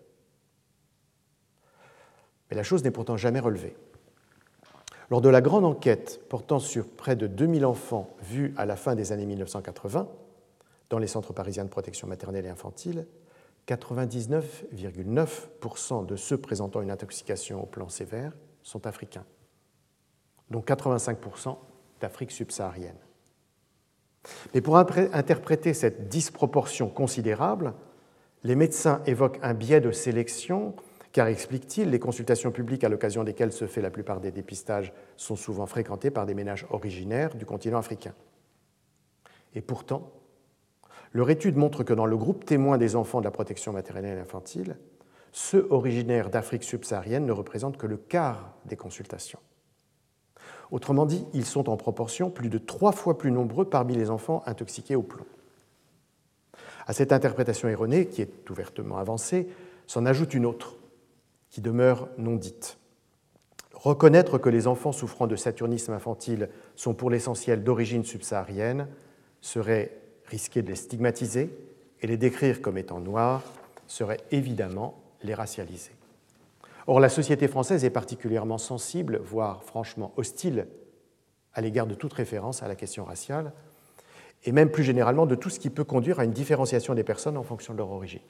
[2.48, 3.76] Mais la chose n'est pourtant jamais relevée.
[5.10, 8.94] Lors de la grande enquête portant sur près de 2000 enfants vus à la fin
[8.94, 10.08] des années 1980
[10.88, 13.08] dans les centres parisiens de protection maternelle et infantile,
[13.66, 19.24] 99,9% de ceux présentant une intoxication au plan sévère sont africains,
[20.50, 21.56] dont 85%
[22.00, 22.98] d'Afrique subsaharienne.
[24.54, 27.74] Mais pour interpréter cette disproportion considérable,
[28.42, 30.74] les médecins évoquent un biais de sélection,
[31.12, 35.36] car, expliquent-ils, les consultations publiques à l'occasion desquelles se fait la plupart des dépistages sont
[35.36, 38.14] souvent fréquentées par des ménages originaires du continent africain.
[39.54, 40.10] Et pourtant,
[41.12, 44.20] leur étude montre que dans le groupe témoin des enfants de la protection maternelle et
[44.20, 44.76] infantile,
[45.30, 49.38] ceux originaires d'Afrique subsaharienne ne représentent que le quart des consultations.
[50.70, 54.42] Autrement dit, ils sont en proportion plus de trois fois plus nombreux parmi les enfants
[54.46, 55.26] intoxiqués au plomb.
[56.86, 59.48] À cette interprétation erronée, qui est ouvertement avancée,
[59.86, 60.76] s'en ajoute une autre,
[61.50, 62.78] qui demeure non dite.
[63.72, 68.88] Reconnaître que les enfants souffrant de saturnisme infantile sont pour l'essentiel d'origine subsaharienne
[69.40, 69.92] serait
[70.26, 71.50] risquer de les stigmatiser
[72.00, 73.42] et les décrire comme étant noirs
[73.86, 75.92] serait évidemment les racialiser.
[76.86, 80.66] Or, la société française est particulièrement sensible, voire franchement hostile,
[81.54, 83.52] à l'égard de toute référence à la question raciale,
[84.44, 87.36] et même plus généralement de tout ce qui peut conduire à une différenciation des personnes
[87.36, 88.20] en fonction de leur origine.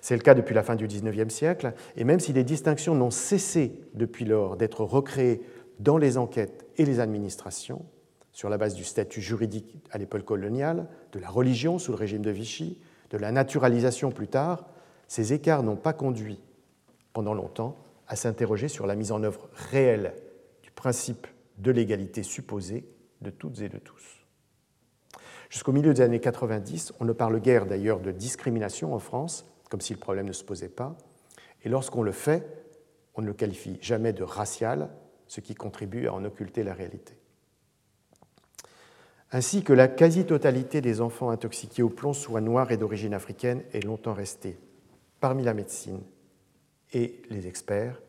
[0.00, 3.10] C'est le cas depuis la fin du XIXe siècle, et même si les distinctions n'ont
[3.10, 5.40] cessé depuis lors d'être recréées
[5.80, 7.84] dans les enquêtes et les administrations,
[8.30, 12.22] sur la base du statut juridique à l'époque coloniale, de la religion sous le régime
[12.22, 12.78] de Vichy,
[13.10, 14.66] de la naturalisation plus tard,
[15.08, 16.38] ces écarts n'ont pas conduit
[17.16, 20.12] pendant longtemps à s'interroger sur la mise en œuvre réelle
[20.62, 22.86] du principe de l'égalité supposée
[23.22, 24.26] de toutes et de tous.
[25.48, 29.80] Jusqu'au milieu des années 90, on ne parle guère d'ailleurs de discrimination en France, comme
[29.80, 30.94] si le problème ne se posait pas,
[31.64, 32.46] et lorsqu'on le fait,
[33.14, 34.90] On ne le qualifie jamais de racial,
[35.26, 37.14] ce qui contribue à en occulter la réalité.
[39.32, 43.84] Ainsi que la quasi-totalité des enfants intoxiqués au plomb, soit noirs et d'origine africaine, est
[43.84, 44.58] longtemps restée,
[45.18, 46.02] parmi la médecine
[46.92, 48.00] et les experts,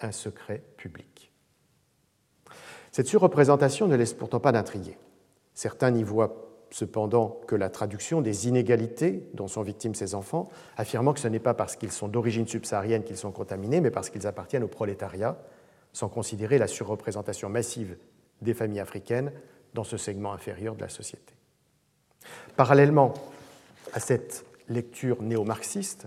[0.00, 1.32] un secret public.
[2.92, 4.96] Cette surreprésentation ne laisse pourtant pas d'intriguer.
[5.54, 11.12] Certains n'y voient cependant que la traduction des inégalités dont sont victimes ces enfants, affirmant
[11.12, 14.26] que ce n'est pas parce qu'ils sont d'origine subsaharienne qu'ils sont contaminés, mais parce qu'ils
[14.26, 15.38] appartiennent au prolétariat,
[15.92, 17.96] sans considérer la surreprésentation massive
[18.42, 19.32] des familles africaines
[19.74, 21.34] dans ce segment inférieur de la société.
[22.56, 23.14] Parallèlement
[23.92, 26.06] à cette lecture néo-marxiste,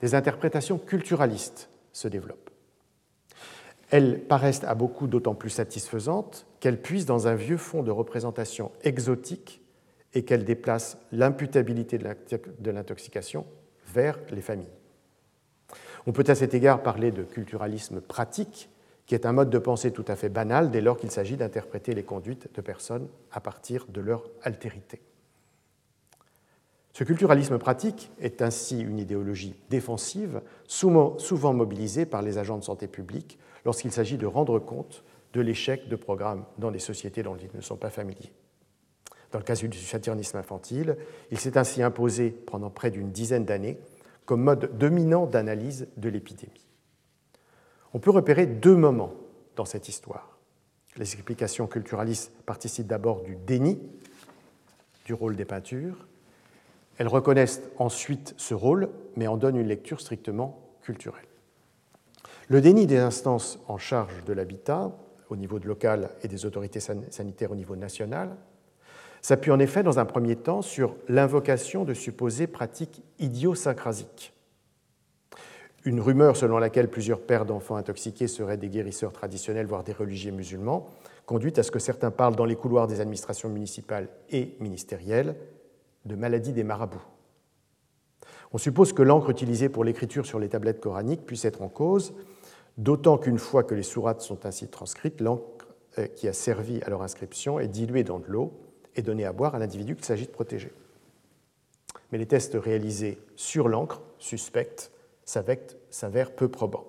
[0.00, 2.50] des interprétations culturalistes se développent.
[3.90, 8.70] Elles paraissent à beaucoup d'autant plus satisfaisantes qu'elles puissent dans un vieux fond de représentation
[8.82, 9.62] exotique
[10.14, 13.46] et qu'elles déplacent l'imputabilité de l'intoxication
[13.92, 14.66] vers les familles.
[16.06, 18.70] On peut à cet égard parler de culturalisme pratique,
[19.06, 21.94] qui est un mode de pensée tout à fait banal dès lors qu'il s'agit d'interpréter
[21.94, 25.00] les conduites de personnes à partir de leur altérité.
[26.92, 32.88] Ce culturalisme pratique est ainsi une idéologie défensive, souvent mobilisée par les agents de santé
[32.88, 37.54] publique lorsqu'il s'agit de rendre compte de l'échec de programmes dans des sociétés dont ils
[37.54, 38.32] ne sont pas familiers.
[39.30, 40.96] Dans le cas du saturnisme infantile,
[41.30, 43.78] il s'est ainsi imposé pendant près d'une dizaine d'années
[44.24, 46.66] comme mode dominant d'analyse de l'épidémie.
[47.92, 49.14] On peut repérer deux moments
[49.56, 50.38] dans cette histoire.
[50.96, 53.80] Les explications culturalistes participent d'abord du déni
[55.04, 56.06] du rôle des peintures.
[57.00, 61.24] Elles reconnaissent ensuite ce rôle, mais en donnent une lecture strictement culturelle.
[62.48, 64.92] Le déni des instances en charge de l'habitat
[65.30, 68.36] au niveau local et des autorités sanitaires au niveau national
[69.22, 74.34] s'appuie en effet dans un premier temps sur l'invocation de supposées pratiques idiosyncrasiques.
[75.86, 80.32] Une rumeur selon laquelle plusieurs pères d'enfants intoxiqués seraient des guérisseurs traditionnels, voire des religieux
[80.32, 80.90] musulmans,
[81.24, 85.34] conduit à ce que certains parlent dans les couloirs des administrations municipales et ministérielles
[86.04, 87.04] de maladie des marabouts.
[88.52, 92.14] On suppose que l'encre utilisée pour l'écriture sur les tablettes coraniques puisse être en cause,
[92.78, 96.90] d'autant qu'une fois que les sourates sont ainsi transcrites, l'encre euh, qui a servi à
[96.90, 98.52] leur inscription est diluée dans de l'eau,
[98.96, 100.72] et donner à boire à l'individu qu'il s'agit de protéger.
[102.10, 104.90] Mais les tests réalisés sur l'encre suspecte
[105.24, 106.86] s'avèrent peu probants.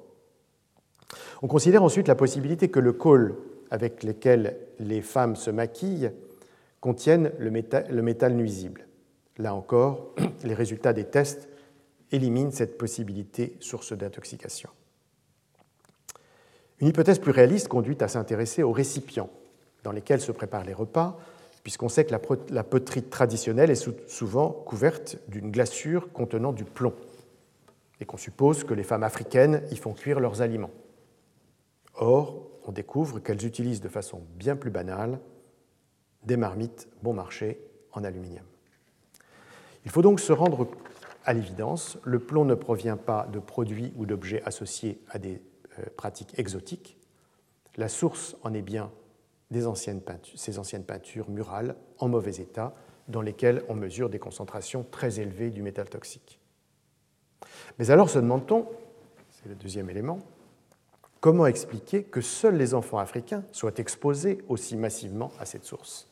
[1.44, 3.36] On considère ensuite la possibilité que le col
[3.70, 6.12] avec lequel les femmes se maquillent
[6.80, 7.52] contienne le
[8.02, 8.88] métal nuisible.
[9.42, 10.14] Là encore,
[10.44, 11.50] les résultats des tests
[12.12, 14.70] éliminent cette possibilité source d'intoxication.
[16.80, 19.30] Une hypothèse plus réaliste conduit à s'intéresser aux récipients
[19.84, 21.20] dans lesquels se préparent les repas
[21.64, 22.16] puisqu'on sait que
[22.50, 26.94] la poterie traditionnelle est souvent couverte d'une glaçure contenant du plomb,
[28.00, 30.72] et qu'on suppose que les femmes africaines y font cuire leurs aliments.
[31.94, 35.20] Or, on découvre qu'elles utilisent de façon bien plus banale
[36.24, 37.62] des marmites bon marché
[37.92, 38.51] en aluminium.
[39.86, 40.68] Il faut donc se rendre
[41.26, 45.42] à l'évidence, le plomb ne provient pas de produits ou d'objets associés à des
[45.80, 46.98] euh, pratiques exotiques.
[47.78, 48.92] La source en est bien
[50.36, 52.74] ces anciennes peintures murales en mauvais état,
[53.08, 56.40] dans lesquelles on mesure des concentrations très élevées du métal toxique.
[57.78, 58.68] Mais alors se demande-t-on,
[59.32, 60.20] c'est le deuxième élément,
[61.20, 66.11] comment expliquer que seuls les enfants africains soient exposés aussi massivement à cette source?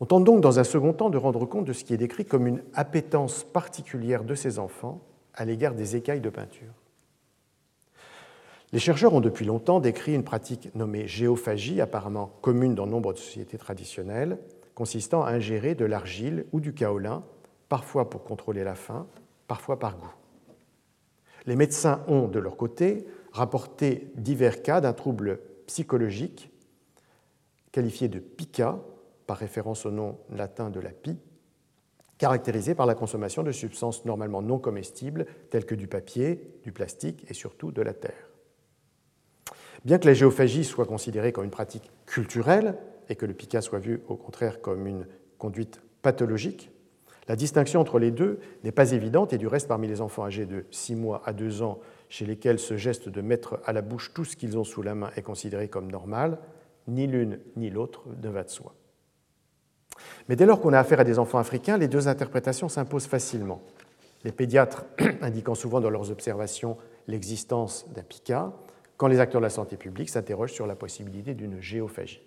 [0.00, 2.24] On tente donc dans un second temps de rendre compte de ce qui est décrit
[2.24, 5.00] comme une appétence particulière de ces enfants
[5.34, 6.72] à l'égard des écailles de peinture.
[8.72, 13.18] Les chercheurs ont depuis longtemps décrit une pratique nommée géophagie, apparemment commune dans nombre de
[13.18, 14.38] sociétés traditionnelles,
[14.74, 17.24] consistant à ingérer de l'argile ou du kaolin,
[17.68, 19.06] parfois pour contrôler la faim,
[19.46, 20.14] parfois par goût.
[21.46, 26.50] Les médecins ont, de leur côté, rapporté divers cas d'un trouble psychologique
[27.72, 28.78] qualifié de pica,
[29.28, 31.18] par référence au nom latin de la pie,
[32.16, 37.24] caractérisé par la consommation de substances normalement non comestibles telles que du papier, du plastique
[37.30, 38.30] et surtout de la terre.
[39.84, 42.76] Bien que la géophagie soit considérée comme une pratique culturelle
[43.10, 45.06] et que le pica soit vu au contraire comme une
[45.36, 46.70] conduite pathologique,
[47.28, 50.46] la distinction entre les deux n'est pas évidente et du reste parmi les enfants âgés
[50.46, 54.14] de 6 mois à 2 ans chez lesquels ce geste de mettre à la bouche
[54.14, 56.38] tout ce qu'ils ont sous la main est considéré comme normal,
[56.86, 58.74] ni l'une ni l'autre ne va de soi.
[60.28, 63.62] Mais dès lors qu'on a affaire à des enfants africains, les deux interprétations s'imposent facilement.
[64.24, 64.84] Les pédiatres
[65.22, 68.52] indiquant souvent dans leurs observations l'existence d'un pica,
[68.96, 72.20] quand les acteurs de la santé publique s'interrogent sur la possibilité d'une géophagie.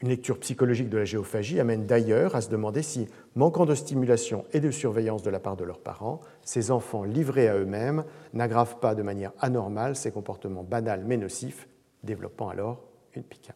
[0.00, 3.06] Une lecture psychologique de la géophagie amène d'ailleurs à se demander si,
[3.36, 7.46] manquant de stimulation et de surveillance de la part de leurs parents, ces enfants livrés
[7.46, 11.68] à eux-mêmes n'aggravent pas de manière anormale ces comportements banals mais nocifs,
[12.02, 12.82] développant alors
[13.14, 13.54] une piqua.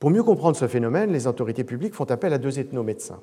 [0.00, 3.20] Pour mieux comprendre ce phénomène, les autorités publiques font appel à deux ethnomédecins,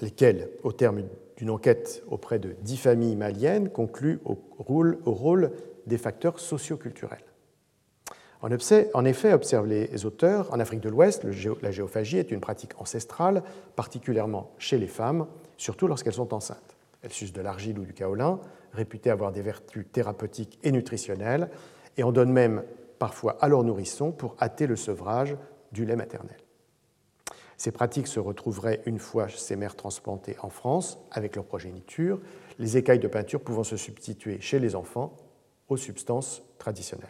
[0.00, 1.04] lesquels, au terme
[1.36, 5.52] d'une enquête auprès de dix familles maliennes, concluent au rôle,
[5.86, 7.24] des facteurs socioculturels.
[8.40, 11.24] En effet, observent les auteurs, en Afrique de l'Ouest,
[11.62, 13.44] la géophagie est une pratique ancestrale,
[13.76, 16.76] particulièrement chez les femmes, surtout lorsqu'elles sont enceintes.
[17.02, 18.40] Elles sucent de l'argile ou du kaolin,
[18.72, 21.50] réputées avoir des vertus thérapeutiques et nutritionnelles,
[21.96, 22.64] et en donnent même
[22.98, 25.36] parfois à leurs nourrissons pour hâter le sevrage
[25.72, 26.36] du lait maternel.
[27.56, 32.20] Ces pratiques se retrouveraient une fois ces mères transplantées en France avec leur progéniture,
[32.58, 35.16] les écailles de peinture pouvant se substituer chez les enfants
[35.68, 37.08] aux substances traditionnelles.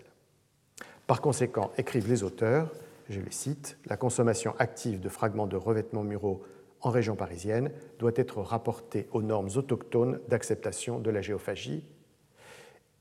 [1.07, 2.71] Par conséquent, écrivent les auteurs,
[3.09, 6.43] je les cite, la consommation active de fragments de revêtements muraux
[6.83, 11.85] en région parisienne doit être rapportée aux normes autochtones d'acceptation de la géophagie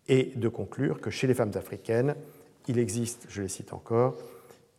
[0.07, 2.16] et de conclure que chez les femmes africaines,
[2.68, 4.18] il existe, je les cite encore,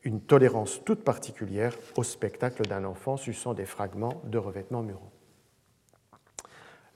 [0.05, 5.13] une tolérance toute particulière au spectacle d'un enfant suçant des fragments de revêtements muraux.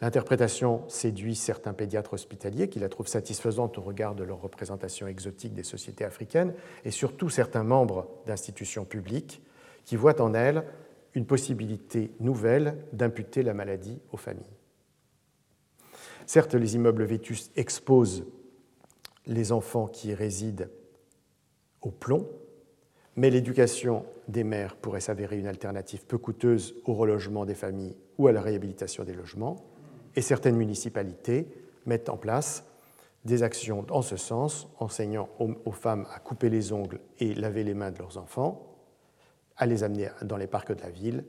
[0.00, 5.54] L'interprétation séduit certains pédiatres hospitaliers qui la trouvent satisfaisante au regard de leur représentation exotique
[5.54, 6.52] des sociétés africaines
[6.84, 9.40] et surtout certains membres d'institutions publiques
[9.84, 10.64] qui voient en elle
[11.14, 14.44] une possibilité nouvelle d'imputer la maladie aux familles.
[16.26, 18.26] Certes, les immeubles vétustes exposent
[19.26, 20.68] les enfants qui résident
[21.80, 22.28] au plomb,
[23.16, 28.28] mais l'éducation des mères pourrait s'avérer une alternative peu coûteuse au relogement des familles ou
[28.28, 29.56] à la réhabilitation des logements
[30.14, 31.48] et certaines municipalités
[31.86, 32.64] mettent en place
[33.24, 37.74] des actions en ce sens, enseignant aux femmes à couper les ongles et laver les
[37.74, 38.76] mains de leurs enfants,
[39.56, 41.24] à les amener dans les parcs de la ville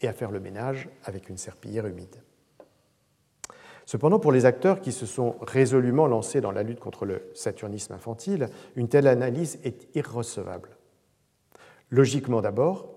[0.00, 2.22] et à faire le ménage avec une serpillière humide.
[3.84, 7.92] Cependant, pour les acteurs qui se sont résolument lancés dans la lutte contre le saturnisme
[7.92, 10.75] infantile, une telle analyse est irrecevable.
[11.90, 12.94] Logiquement d'abord,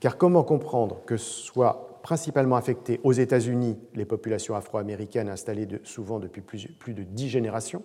[0.00, 6.40] car comment comprendre que soit principalement affecté aux États-Unis les populations afro-américaines installées souvent depuis
[6.40, 7.82] plus, de dix générations,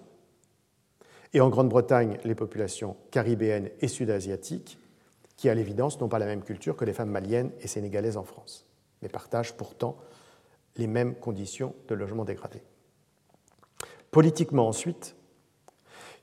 [1.34, 4.78] et en Grande-Bretagne les populations caribéennes et sud-asiatiques,
[5.36, 8.24] qui à l'évidence n'ont pas la même culture que les femmes maliennes et sénégalaises en
[8.24, 8.66] France,
[9.02, 9.98] mais partagent pourtant
[10.78, 12.62] les mêmes conditions de logement dégradé.
[14.12, 15.16] Politiquement ensuite,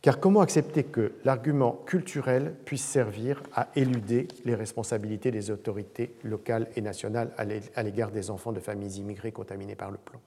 [0.02, 6.68] car comment accepter que l'argument culturel puisse servir à éluder les responsabilités des autorités locales
[6.76, 10.20] et nationales à l'égard des enfants de familles immigrées contaminées par le plomb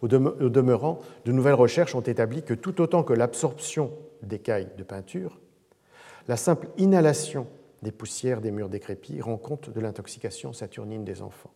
[0.00, 3.92] Au demeurant, de nouvelles recherches ont établi que tout autant que l'absorption
[4.22, 5.38] d'écailles de peinture,
[6.28, 7.46] la simple inhalation
[7.82, 11.50] des poussières des murs décrépits rend compte de l'intoxication saturnine des enfants.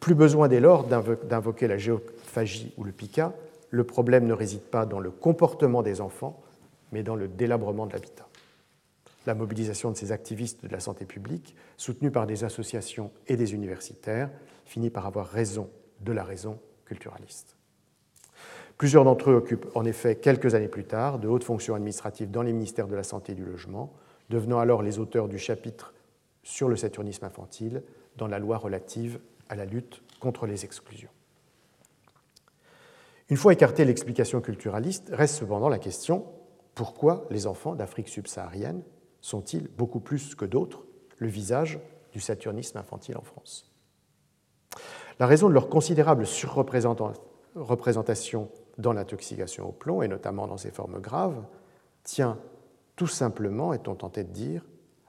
[0.00, 3.34] Plus besoin dès lors d'invoquer la géophagie ou le pica,
[3.70, 6.42] le problème ne réside pas dans le comportement des enfants,
[6.92, 8.26] mais dans le délabrement de l'habitat.
[9.26, 13.54] La mobilisation de ces activistes de la santé publique, soutenus par des associations et des
[13.54, 14.30] universitaires,
[14.64, 15.68] finit par avoir raison
[16.00, 17.56] de la raison culturaliste.
[18.78, 22.42] Plusieurs d'entre eux occupent en effet quelques années plus tard de hautes fonctions administratives dans
[22.42, 23.92] les ministères de la Santé et du Logement,
[24.30, 25.92] devenant alors les auteurs du chapitre
[26.42, 27.82] sur le saturnisme infantile
[28.16, 31.10] dans la loi relative à la lutte contre les exclusions.
[33.30, 36.24] Une fois écartée l'explication culturaliste, reste cependant la question
[36.74, 38.82] pourquoi les enfants d'Afrique subsaharienne
[39.20, 40.86] sont-ils beaucoup plus que d'autres
[41.18, 41.78] le visage
[42.12, 43.70] du saturnisme infantile en France?
[45.18, 48.48] La raison de leur considérable surreprésentation
[48.78, 51.44] dans l'intoxication au plomb, et notamment dans ses formes graves,
[52.04, 52.38] tient
[52.96, 54.64] tout simplement, est-on tenté de dire,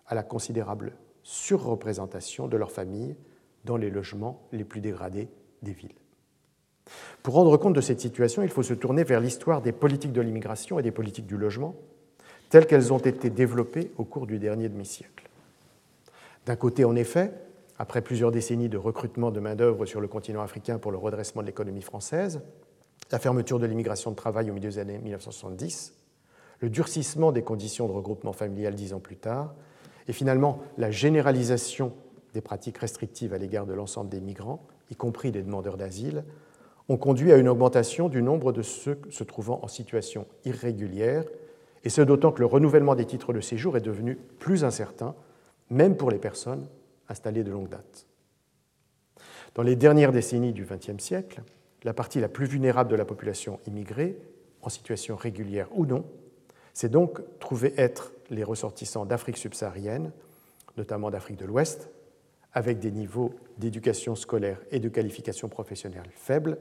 [0.08, 3.16] à la considérable surreprésentation de leurs familles
[3.64, 5.30] dans les logements les plus dégradés
[5.62, 5.94] des villes.
[7.24, 10.22] Pour rendre compte de cette situation, il faut se tourner vers l'histoire des politiques de
[10.22, 11.76] l'immigration et des politiques du logement,
[12.50, 15.30] telles qu'elles ont été développées au cours du dernier demi-siècle.
[16.46, 17.32] D'un côté, en effet,
[17.78, 21.48] après plusieurs décennies de recrutement de main-d'œuvre sur le continent africain pour le redressement de
[21.48, 22.42] l'économie française,
[23.12, 25.94] la fermeture de l'immigration de travail au milieu des années 1970,
[26.60, 29.54] le durcissement des conditions de regroupement familial dix ans plus tard,
[30.08, 31.94] et finalement la généralisation
[32.34, 36.24] des pratiques restrictives à l'égard de l'ensemble des migrants, y compris des demandeurs d'asile,
[36.90, 41.24] ont conduit à une augmentation du nombre de ceux se trouvant en situation irrégulière,
[41.84, 45.16] et ce d'autant que le renouvellement des titres de séjour est devenu plus incertain,
[45.70, 46.68] même pour les personnes
[47.08, 48.08] installées de longue date.
[49.56, 51.42] Dans les dernières décennies du XXe siècle,
[51.84, 54.18] la partie la plus vulnérable de la population immigrée,
[54.62, 56.04] en situation régulière ou non,
[56.74, 60.12] s'est donc trouvée être les ressortissants d'Afrique subsaharienne,
[60.76, 61.90] notamment d'Afrique de l'Ouest,
[62.54, 66.58] avec des niveaux d'éducation scolaire et de qualification professionnelle faibles,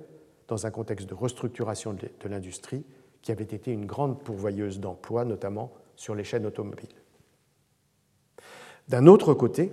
[0.48, 2.84] dans un contexte de restructuration de l'industrie
[3.22, 6.88] qui avait été une grande pourvoyeuse d'emplois, notamment sur les chaînes automobiles.
[8.88, 9.72] D'un autre côté,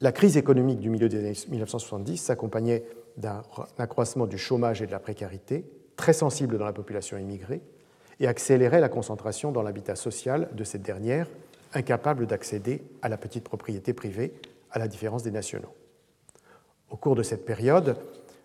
[0.00, 2.84] la crise économique du milieu des années 1970 s'accompagnait
[3.16, 3.42] d'un
[3.78, 5.64] accroissement du chômage et de la précarité,
[5.96, 7.62] très sensible dans la population immigrée,
[8.20, 11.28] et accélérait la concentration dans l'habitat social de cette dernière,
[11.72, 14.34] incapable d'accéder à la petite propriété privée,
[14.70, 15.74] à la différence des nationaux.
[16.90, 17.96] Au cours de cette période,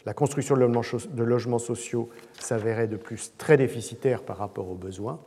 [0.07, 2.07] la construction de logements sociaux
[2.39, 5.19] s'avérait de plus très déficitaire par rapport aux besoins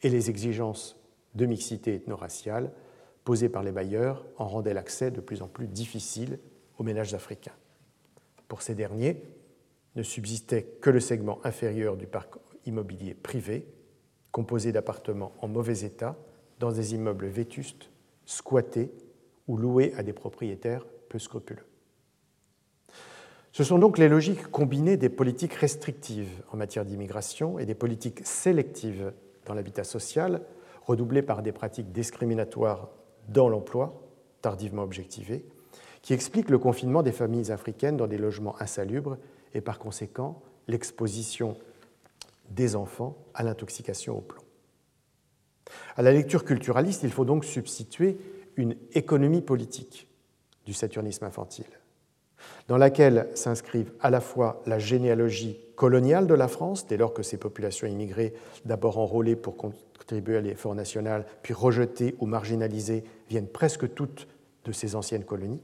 [0.00, 0.98] et les exigences
[1.34, 2.72] de mixité ethno-raciale
[3.24, 6.38] posées par les bailleurs en rendaient l'accès de plus en plus difficile
[6.78, 7.52] aux ménages africains.
[8.48, 9.22] Pour ces derniers,
[9.96, 13.66] ne subsistait que le segment inférieur du parc immobilier privé,
[14.30, 16.16] composé d'appartements en mauvais état,
[16.58, 17.90] dans des immeubles vétustes,
[18.24, 18.94] squattés
[19.46, 21.66] ou loués à des propriétaires peu scrupuleux.
[23.52, 28.26] Ce sont donc les logiques combinées des politiques restrictives en matière d'immigration et des politiques
[28.26, 29.12] sélectives
[29.44, 30.40] dans l'habitat social,
[30.86, 32.88] redoublées par des pratiques discriminatoires
[33.28, 34.08] dans l'emploi,
[34.40, 35.44] tardivement objectivées,
[36.00, 39.18] qui expliquent le confinement des familles africaines dans des logements insalubres
[39.52, 41.54] et par conséquent l'exposition
[42.48, 44.42] des enfants à l'intoxication au plomb.
[45.96, 48.16] À la lecture culturaliste, il faut donc substituer
[48.56, 50.08] une économie politique
[50.64, 51.81] du saturnisme infantile
[52.68, 57.22] dans laquelle s'inscrivent à la fois la généalogie coloniale de la France, dès lors que
[57.22, 58.34] ces populations immigrées,
[58.64, 64.28] d'abord enrôlées pour contribuer à l'effort national, puis rejetées ou marginalisées, viennent presque toutes
[64.64, 65.60] de ces anciennes colonies,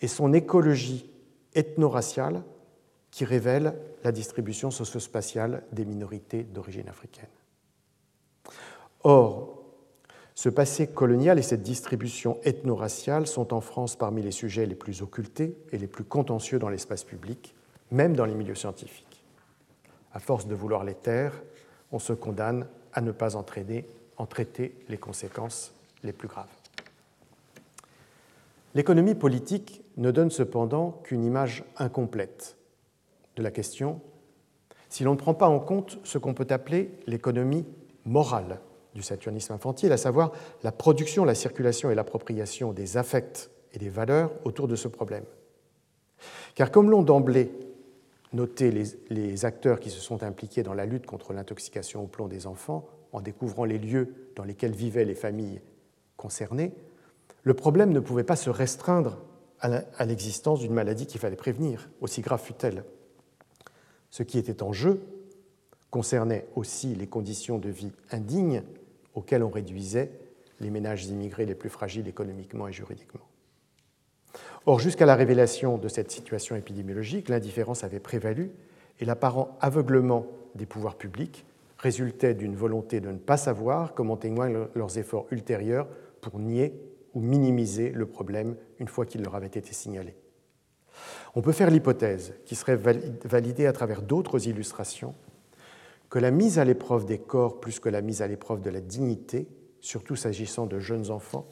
[0.00, 1.08] et son écologie
[1.54, 2.42] ethno-raciale
[3.10, 7.28] qui révèle la distribution socio-spatiale des minorités d'origine africaine.
[9.04, 9.43] Or,
[10.44, 15.00] ce passé colonial et cette distribution ethno-raciale sont en France parmi les sujets les plus
[15.00, 17.54] occultés et les plus contentieux dans l'espace public,
[17.90, 19.24] même dans les milieux scientifiques.
[20.12, 21.32] À force de vouloir les taire,
[21.92, 23.86] on se condamne à ne pas entraîner,
[24.18, 25.72] en traiter les conséquences
[26.02, 26.52] les plus graves.
[28.74, 32.58] L'économie politique ne donne cependant qu'une image incomplète
[33.36, 33.98] de la question
[34.90, 37.64] si l'on ne prend pas en compte ce qu'on peut appeler l'économie
[38.04, 38.60] morale
[38.94, 40.32] du saturnisme infantile, à savoir
[40.62, 45.24] la production, la circulation et l'appropriation des affects et des valeurs autour de ce problème.
[46.54, 47.50] Car comme l'ont d'emblée
[48.32, 48.72] noté
[49.10, 52.86] les, acteurs qui se sont impliqués dans la lutte contre l'intoxication au plomb des enfants,
[53.12, 55.60] en découvrant les lieux dans lesquels vivaient les familles
[56.16, 56.72] concernées,
[57.42, 59.18] le problème ne pouvait pas se restreindre
[59.60, 62.84] à l'existence d'une maladie qu'il fallait prévenir, aussi grave fut-elle.
[64.10, 65.00] Ce qui était en jeu
[65.90, 68.62] concernait aussi les conditions de vie indignes
[69.14, 70.10] auxquels on réduisait
[70.60, 73.26] les ménages immigrés les plus fragiles économiquement et juridiquement.
[74.66, 78.50] Or, jusqu'à la révélation de cette situation épidémiologique, l'indifférence avait prévalu
[79.00, 81.44] et l'apparent aveuglement des pouvoirs publics
[81.78, 85.86] résultait d'une volonté de ne pas savoir, comme en témoignent leurs efforts ultérieurs
[86.20, 86.72] pour nier
[87.12, 90.14] ou minimiser le problème une fois qu'il leur avait été signalé.
[91.34, 92.76] On peut faire l'hypothèse, qui serait
[93.24, 95.14] validée à travers d'autres illustrations,
[96.14, 98.80] que la mise à l'épreuve des corps plus que la mise à l'épreuve de la
[98.80, 99.48] dignité,
[99.80, 101.44] surtout s'agissant de jeunes enfants,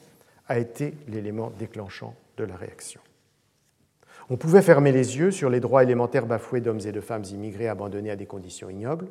[0.47, 3.01] a été l'élément déclenchant de la réaction.
[4.29, 7.67] On pouvait fermer les yeux sur les droits élémentaires bafoués d'hommes et de femmes immigrés
[7.67, 9.09] abandonnés à des conditions ignobles,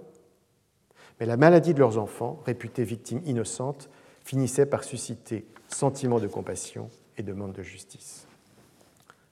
[1.21, 3.91] mais la maladie de leurs enfants, réputés victimes innocentes,
[4.25, 6.89] finissait par susciter sentiment de compassion
[7.19, 8.27] et demande de justice.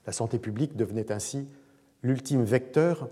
[0.05, 1.49] La santé publique devenait ainsi
[2.03, 3.09] l'ultime vecteur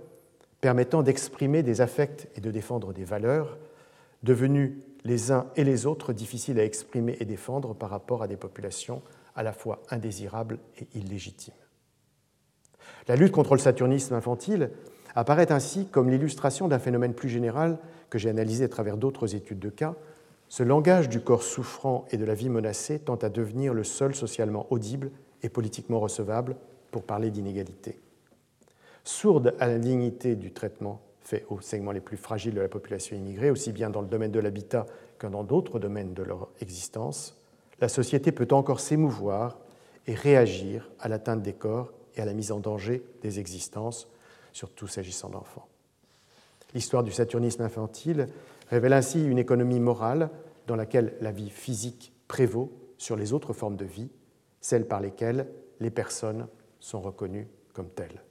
[0.61, 3.59] permettant d'exprimer des affects et de défendre des valeurs,
[4.23, 4.73] devenus
[5.05, 9.03] les uns et les autres difficiles à exprimer et défendre par rapport à des populations
[9.37, 11.55] à la fois indésirables et illégitimes.
[13.07, 14.71] La lutte contre le saturnisme infantile
[15.15, 17.79] apparaît ainsi comme l'illustration d'un phénomène plus général
[18.11, 19.95] que j'ai analysé à travers d'autres études de cas.
[20.49, 24.15] Ce langage du corps souffrant et de la vie menacée tend à devenir le seul
[24.15, 25.11] socialement audible
[25.43, 26.57] et politiquement recevable
[26.91, 27.99] pour parler d'inégalité
[29.09, 33.51] sourde à l'indignité du traitement fait aux segments les plus fragiles de la population immigrée,
[33.51, 34.87] aussi bien dans le domaine de l'habitat
[35.19, 37.37] que dans d'autres domaines de leur existence,
[37.81, 39.59] la société peut encore s'émouvoir
[40.07, 44.09] et réagir à l'atteinte des corps et à la mise en danger des existences,
[44.53, 45.69] surtout s'agissant d'enfants.
[46.75, 48.29] L'histoire du saturnisme infantile
[48.69, 50.29] révèle ainsi une économie morale
[50.67, 54.11] dans laquelle la vie physique prévaut sur les autres formes de vie,
[54.61, 55.47] celles par lesquelles
[55.81, 56.47] les personnes
[56.79, 58.23] sont reconnues comme telles.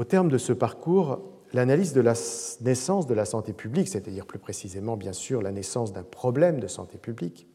[0.00, 1.20] Au terme de ce parcours,
[1.52, 2.14] l'analyse de la
[2.62, 6.68] naissance de la santé publique, c'est-à-dire plus précisément bien sûr la naissance d'un problème de
[6.68, 7.46] santé publique,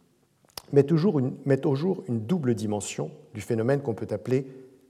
[0.72, 4.46] met toujours une, au jour une double dimension du phénomène qu'on peut appeler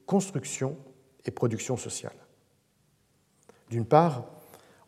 [0.05, 0.75] construction
[1.23, 2.17] et production sociale.
[3.69, 4.25] D'une part,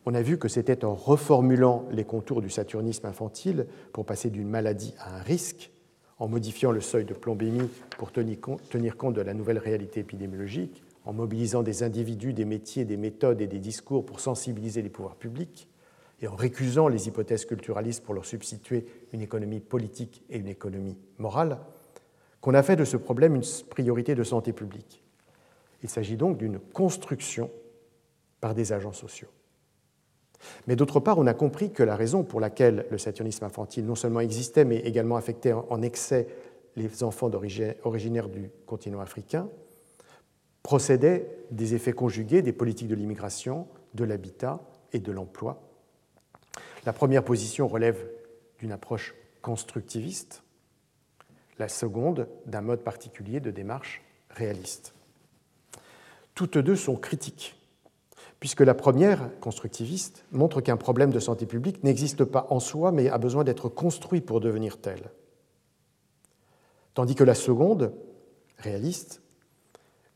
[0.04, 4.46] on a vu que c'était en reformulant les contours du saturnisme infantile pour passer d'une
[4.46, 5.70] maladie à un risque,
[6.18, 11.12] en modifiant le seuil de plombémie pour tenir compte de la nouvelle réalité épidémiologique, en
[11.12, 15.68] mobilisant des individus, des métiers, des méthodes et des discours pour sensibiliser les pouvoirs publics,
[16.20, 20.98] et en récusant les hypothèses culturalistes pour leur substituer une économie politique et une économie
[21.18, 21.58] morale,
[22.40, 25.02] qu'on a fait de ce problème une priorité de santé publique.
[25.82, 27.50] Il s'agit donc d'une construction
[28.40, 29.28] par des agents sociaux.
[30.66, 33.94] Mais d'autre part, on a compris que la raison pour laquelle le saturnisme infantile non
[33.94, 36.28] seulement existait, mais également affectait en excès
[36.76, 37.30] les enfants
[37.82, 39.48] originaires du continent africain,
[40.62, 44.60] procédait des effets conjugués des politiques de l'immigration, de l'habitat
[44.92, 45.62] et de l'emploi.
[46.84, 48.08] La première position relève
[48.58, 50.42] d'une approche constructiviste,
[51.58, 54.94] la seconde d'un mode particulier de démarche réaliste.
[56.34, 57.58] Toutes deux sont critiques
[58.40, 63.08] puisque la première, constructiviste, montre qu'un problème de santé publique n'existe pas en soi, mais
[63.08, 65.10] a besoin d'être construit pour devenir tel.
[66.94, 67.92] Tandis que la seconde,
[68.58, 69.22] réaliste,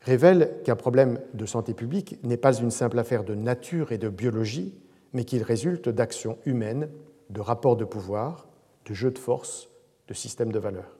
[0.03, 4.09] révèle qu'un problème de santé publique n'est pas une simple affaire de nature et de
[4.09, 4.73] biologie,
[5.13, 6.89] mais qu'il résulte d'actions humaines,
[7.29, 8.47] de rapports de pouvoir,
[8.85, 9.69] de jeux de force,
[10.07, 10.97] de systèmes de valeurs.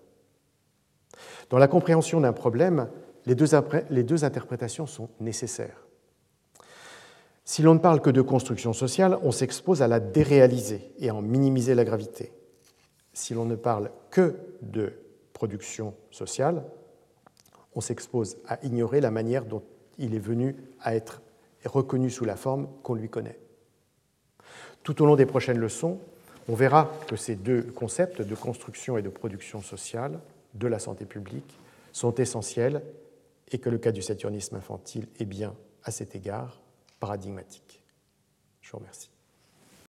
[1.49, 2.89] Dans la compréhension d'un problème,
[3.25, 3.47] les deux,
[3.89, 5.85] les deux interprétations sont nécessaires.
[7.45, 11.15] Si l'on ne parle que de construction sociale, on s'expose à la déréaliser et à
[11.15, 12.31] en minimiser la gravité.
[13.11, 14.93] Si l'on ne parle que de
[15.33, 16.63] production sociale,
[17.75, 19.63] on s'expose à ignorer la manière dont
[19.97, 21.21] il est venu à être
[21.65, 23.39] reconnu sous la forme qu'on lui connaît.
[24.83, 25.99] Tout au long des prochaines leçons,
[26.49, 30.19] on verra que ces deux concepts de construction et de production sociale
[30.55, 31.57] de la santé publique
[31.93, 32.83] sont essentiels
[33.51, 35.53] et que le cas du saturnisme infantile est bien,
[35.83, 36.59] à cet égard,
[36.99, 37.83] paradigmatique.
[38.61, 39.11] Je vous remercie.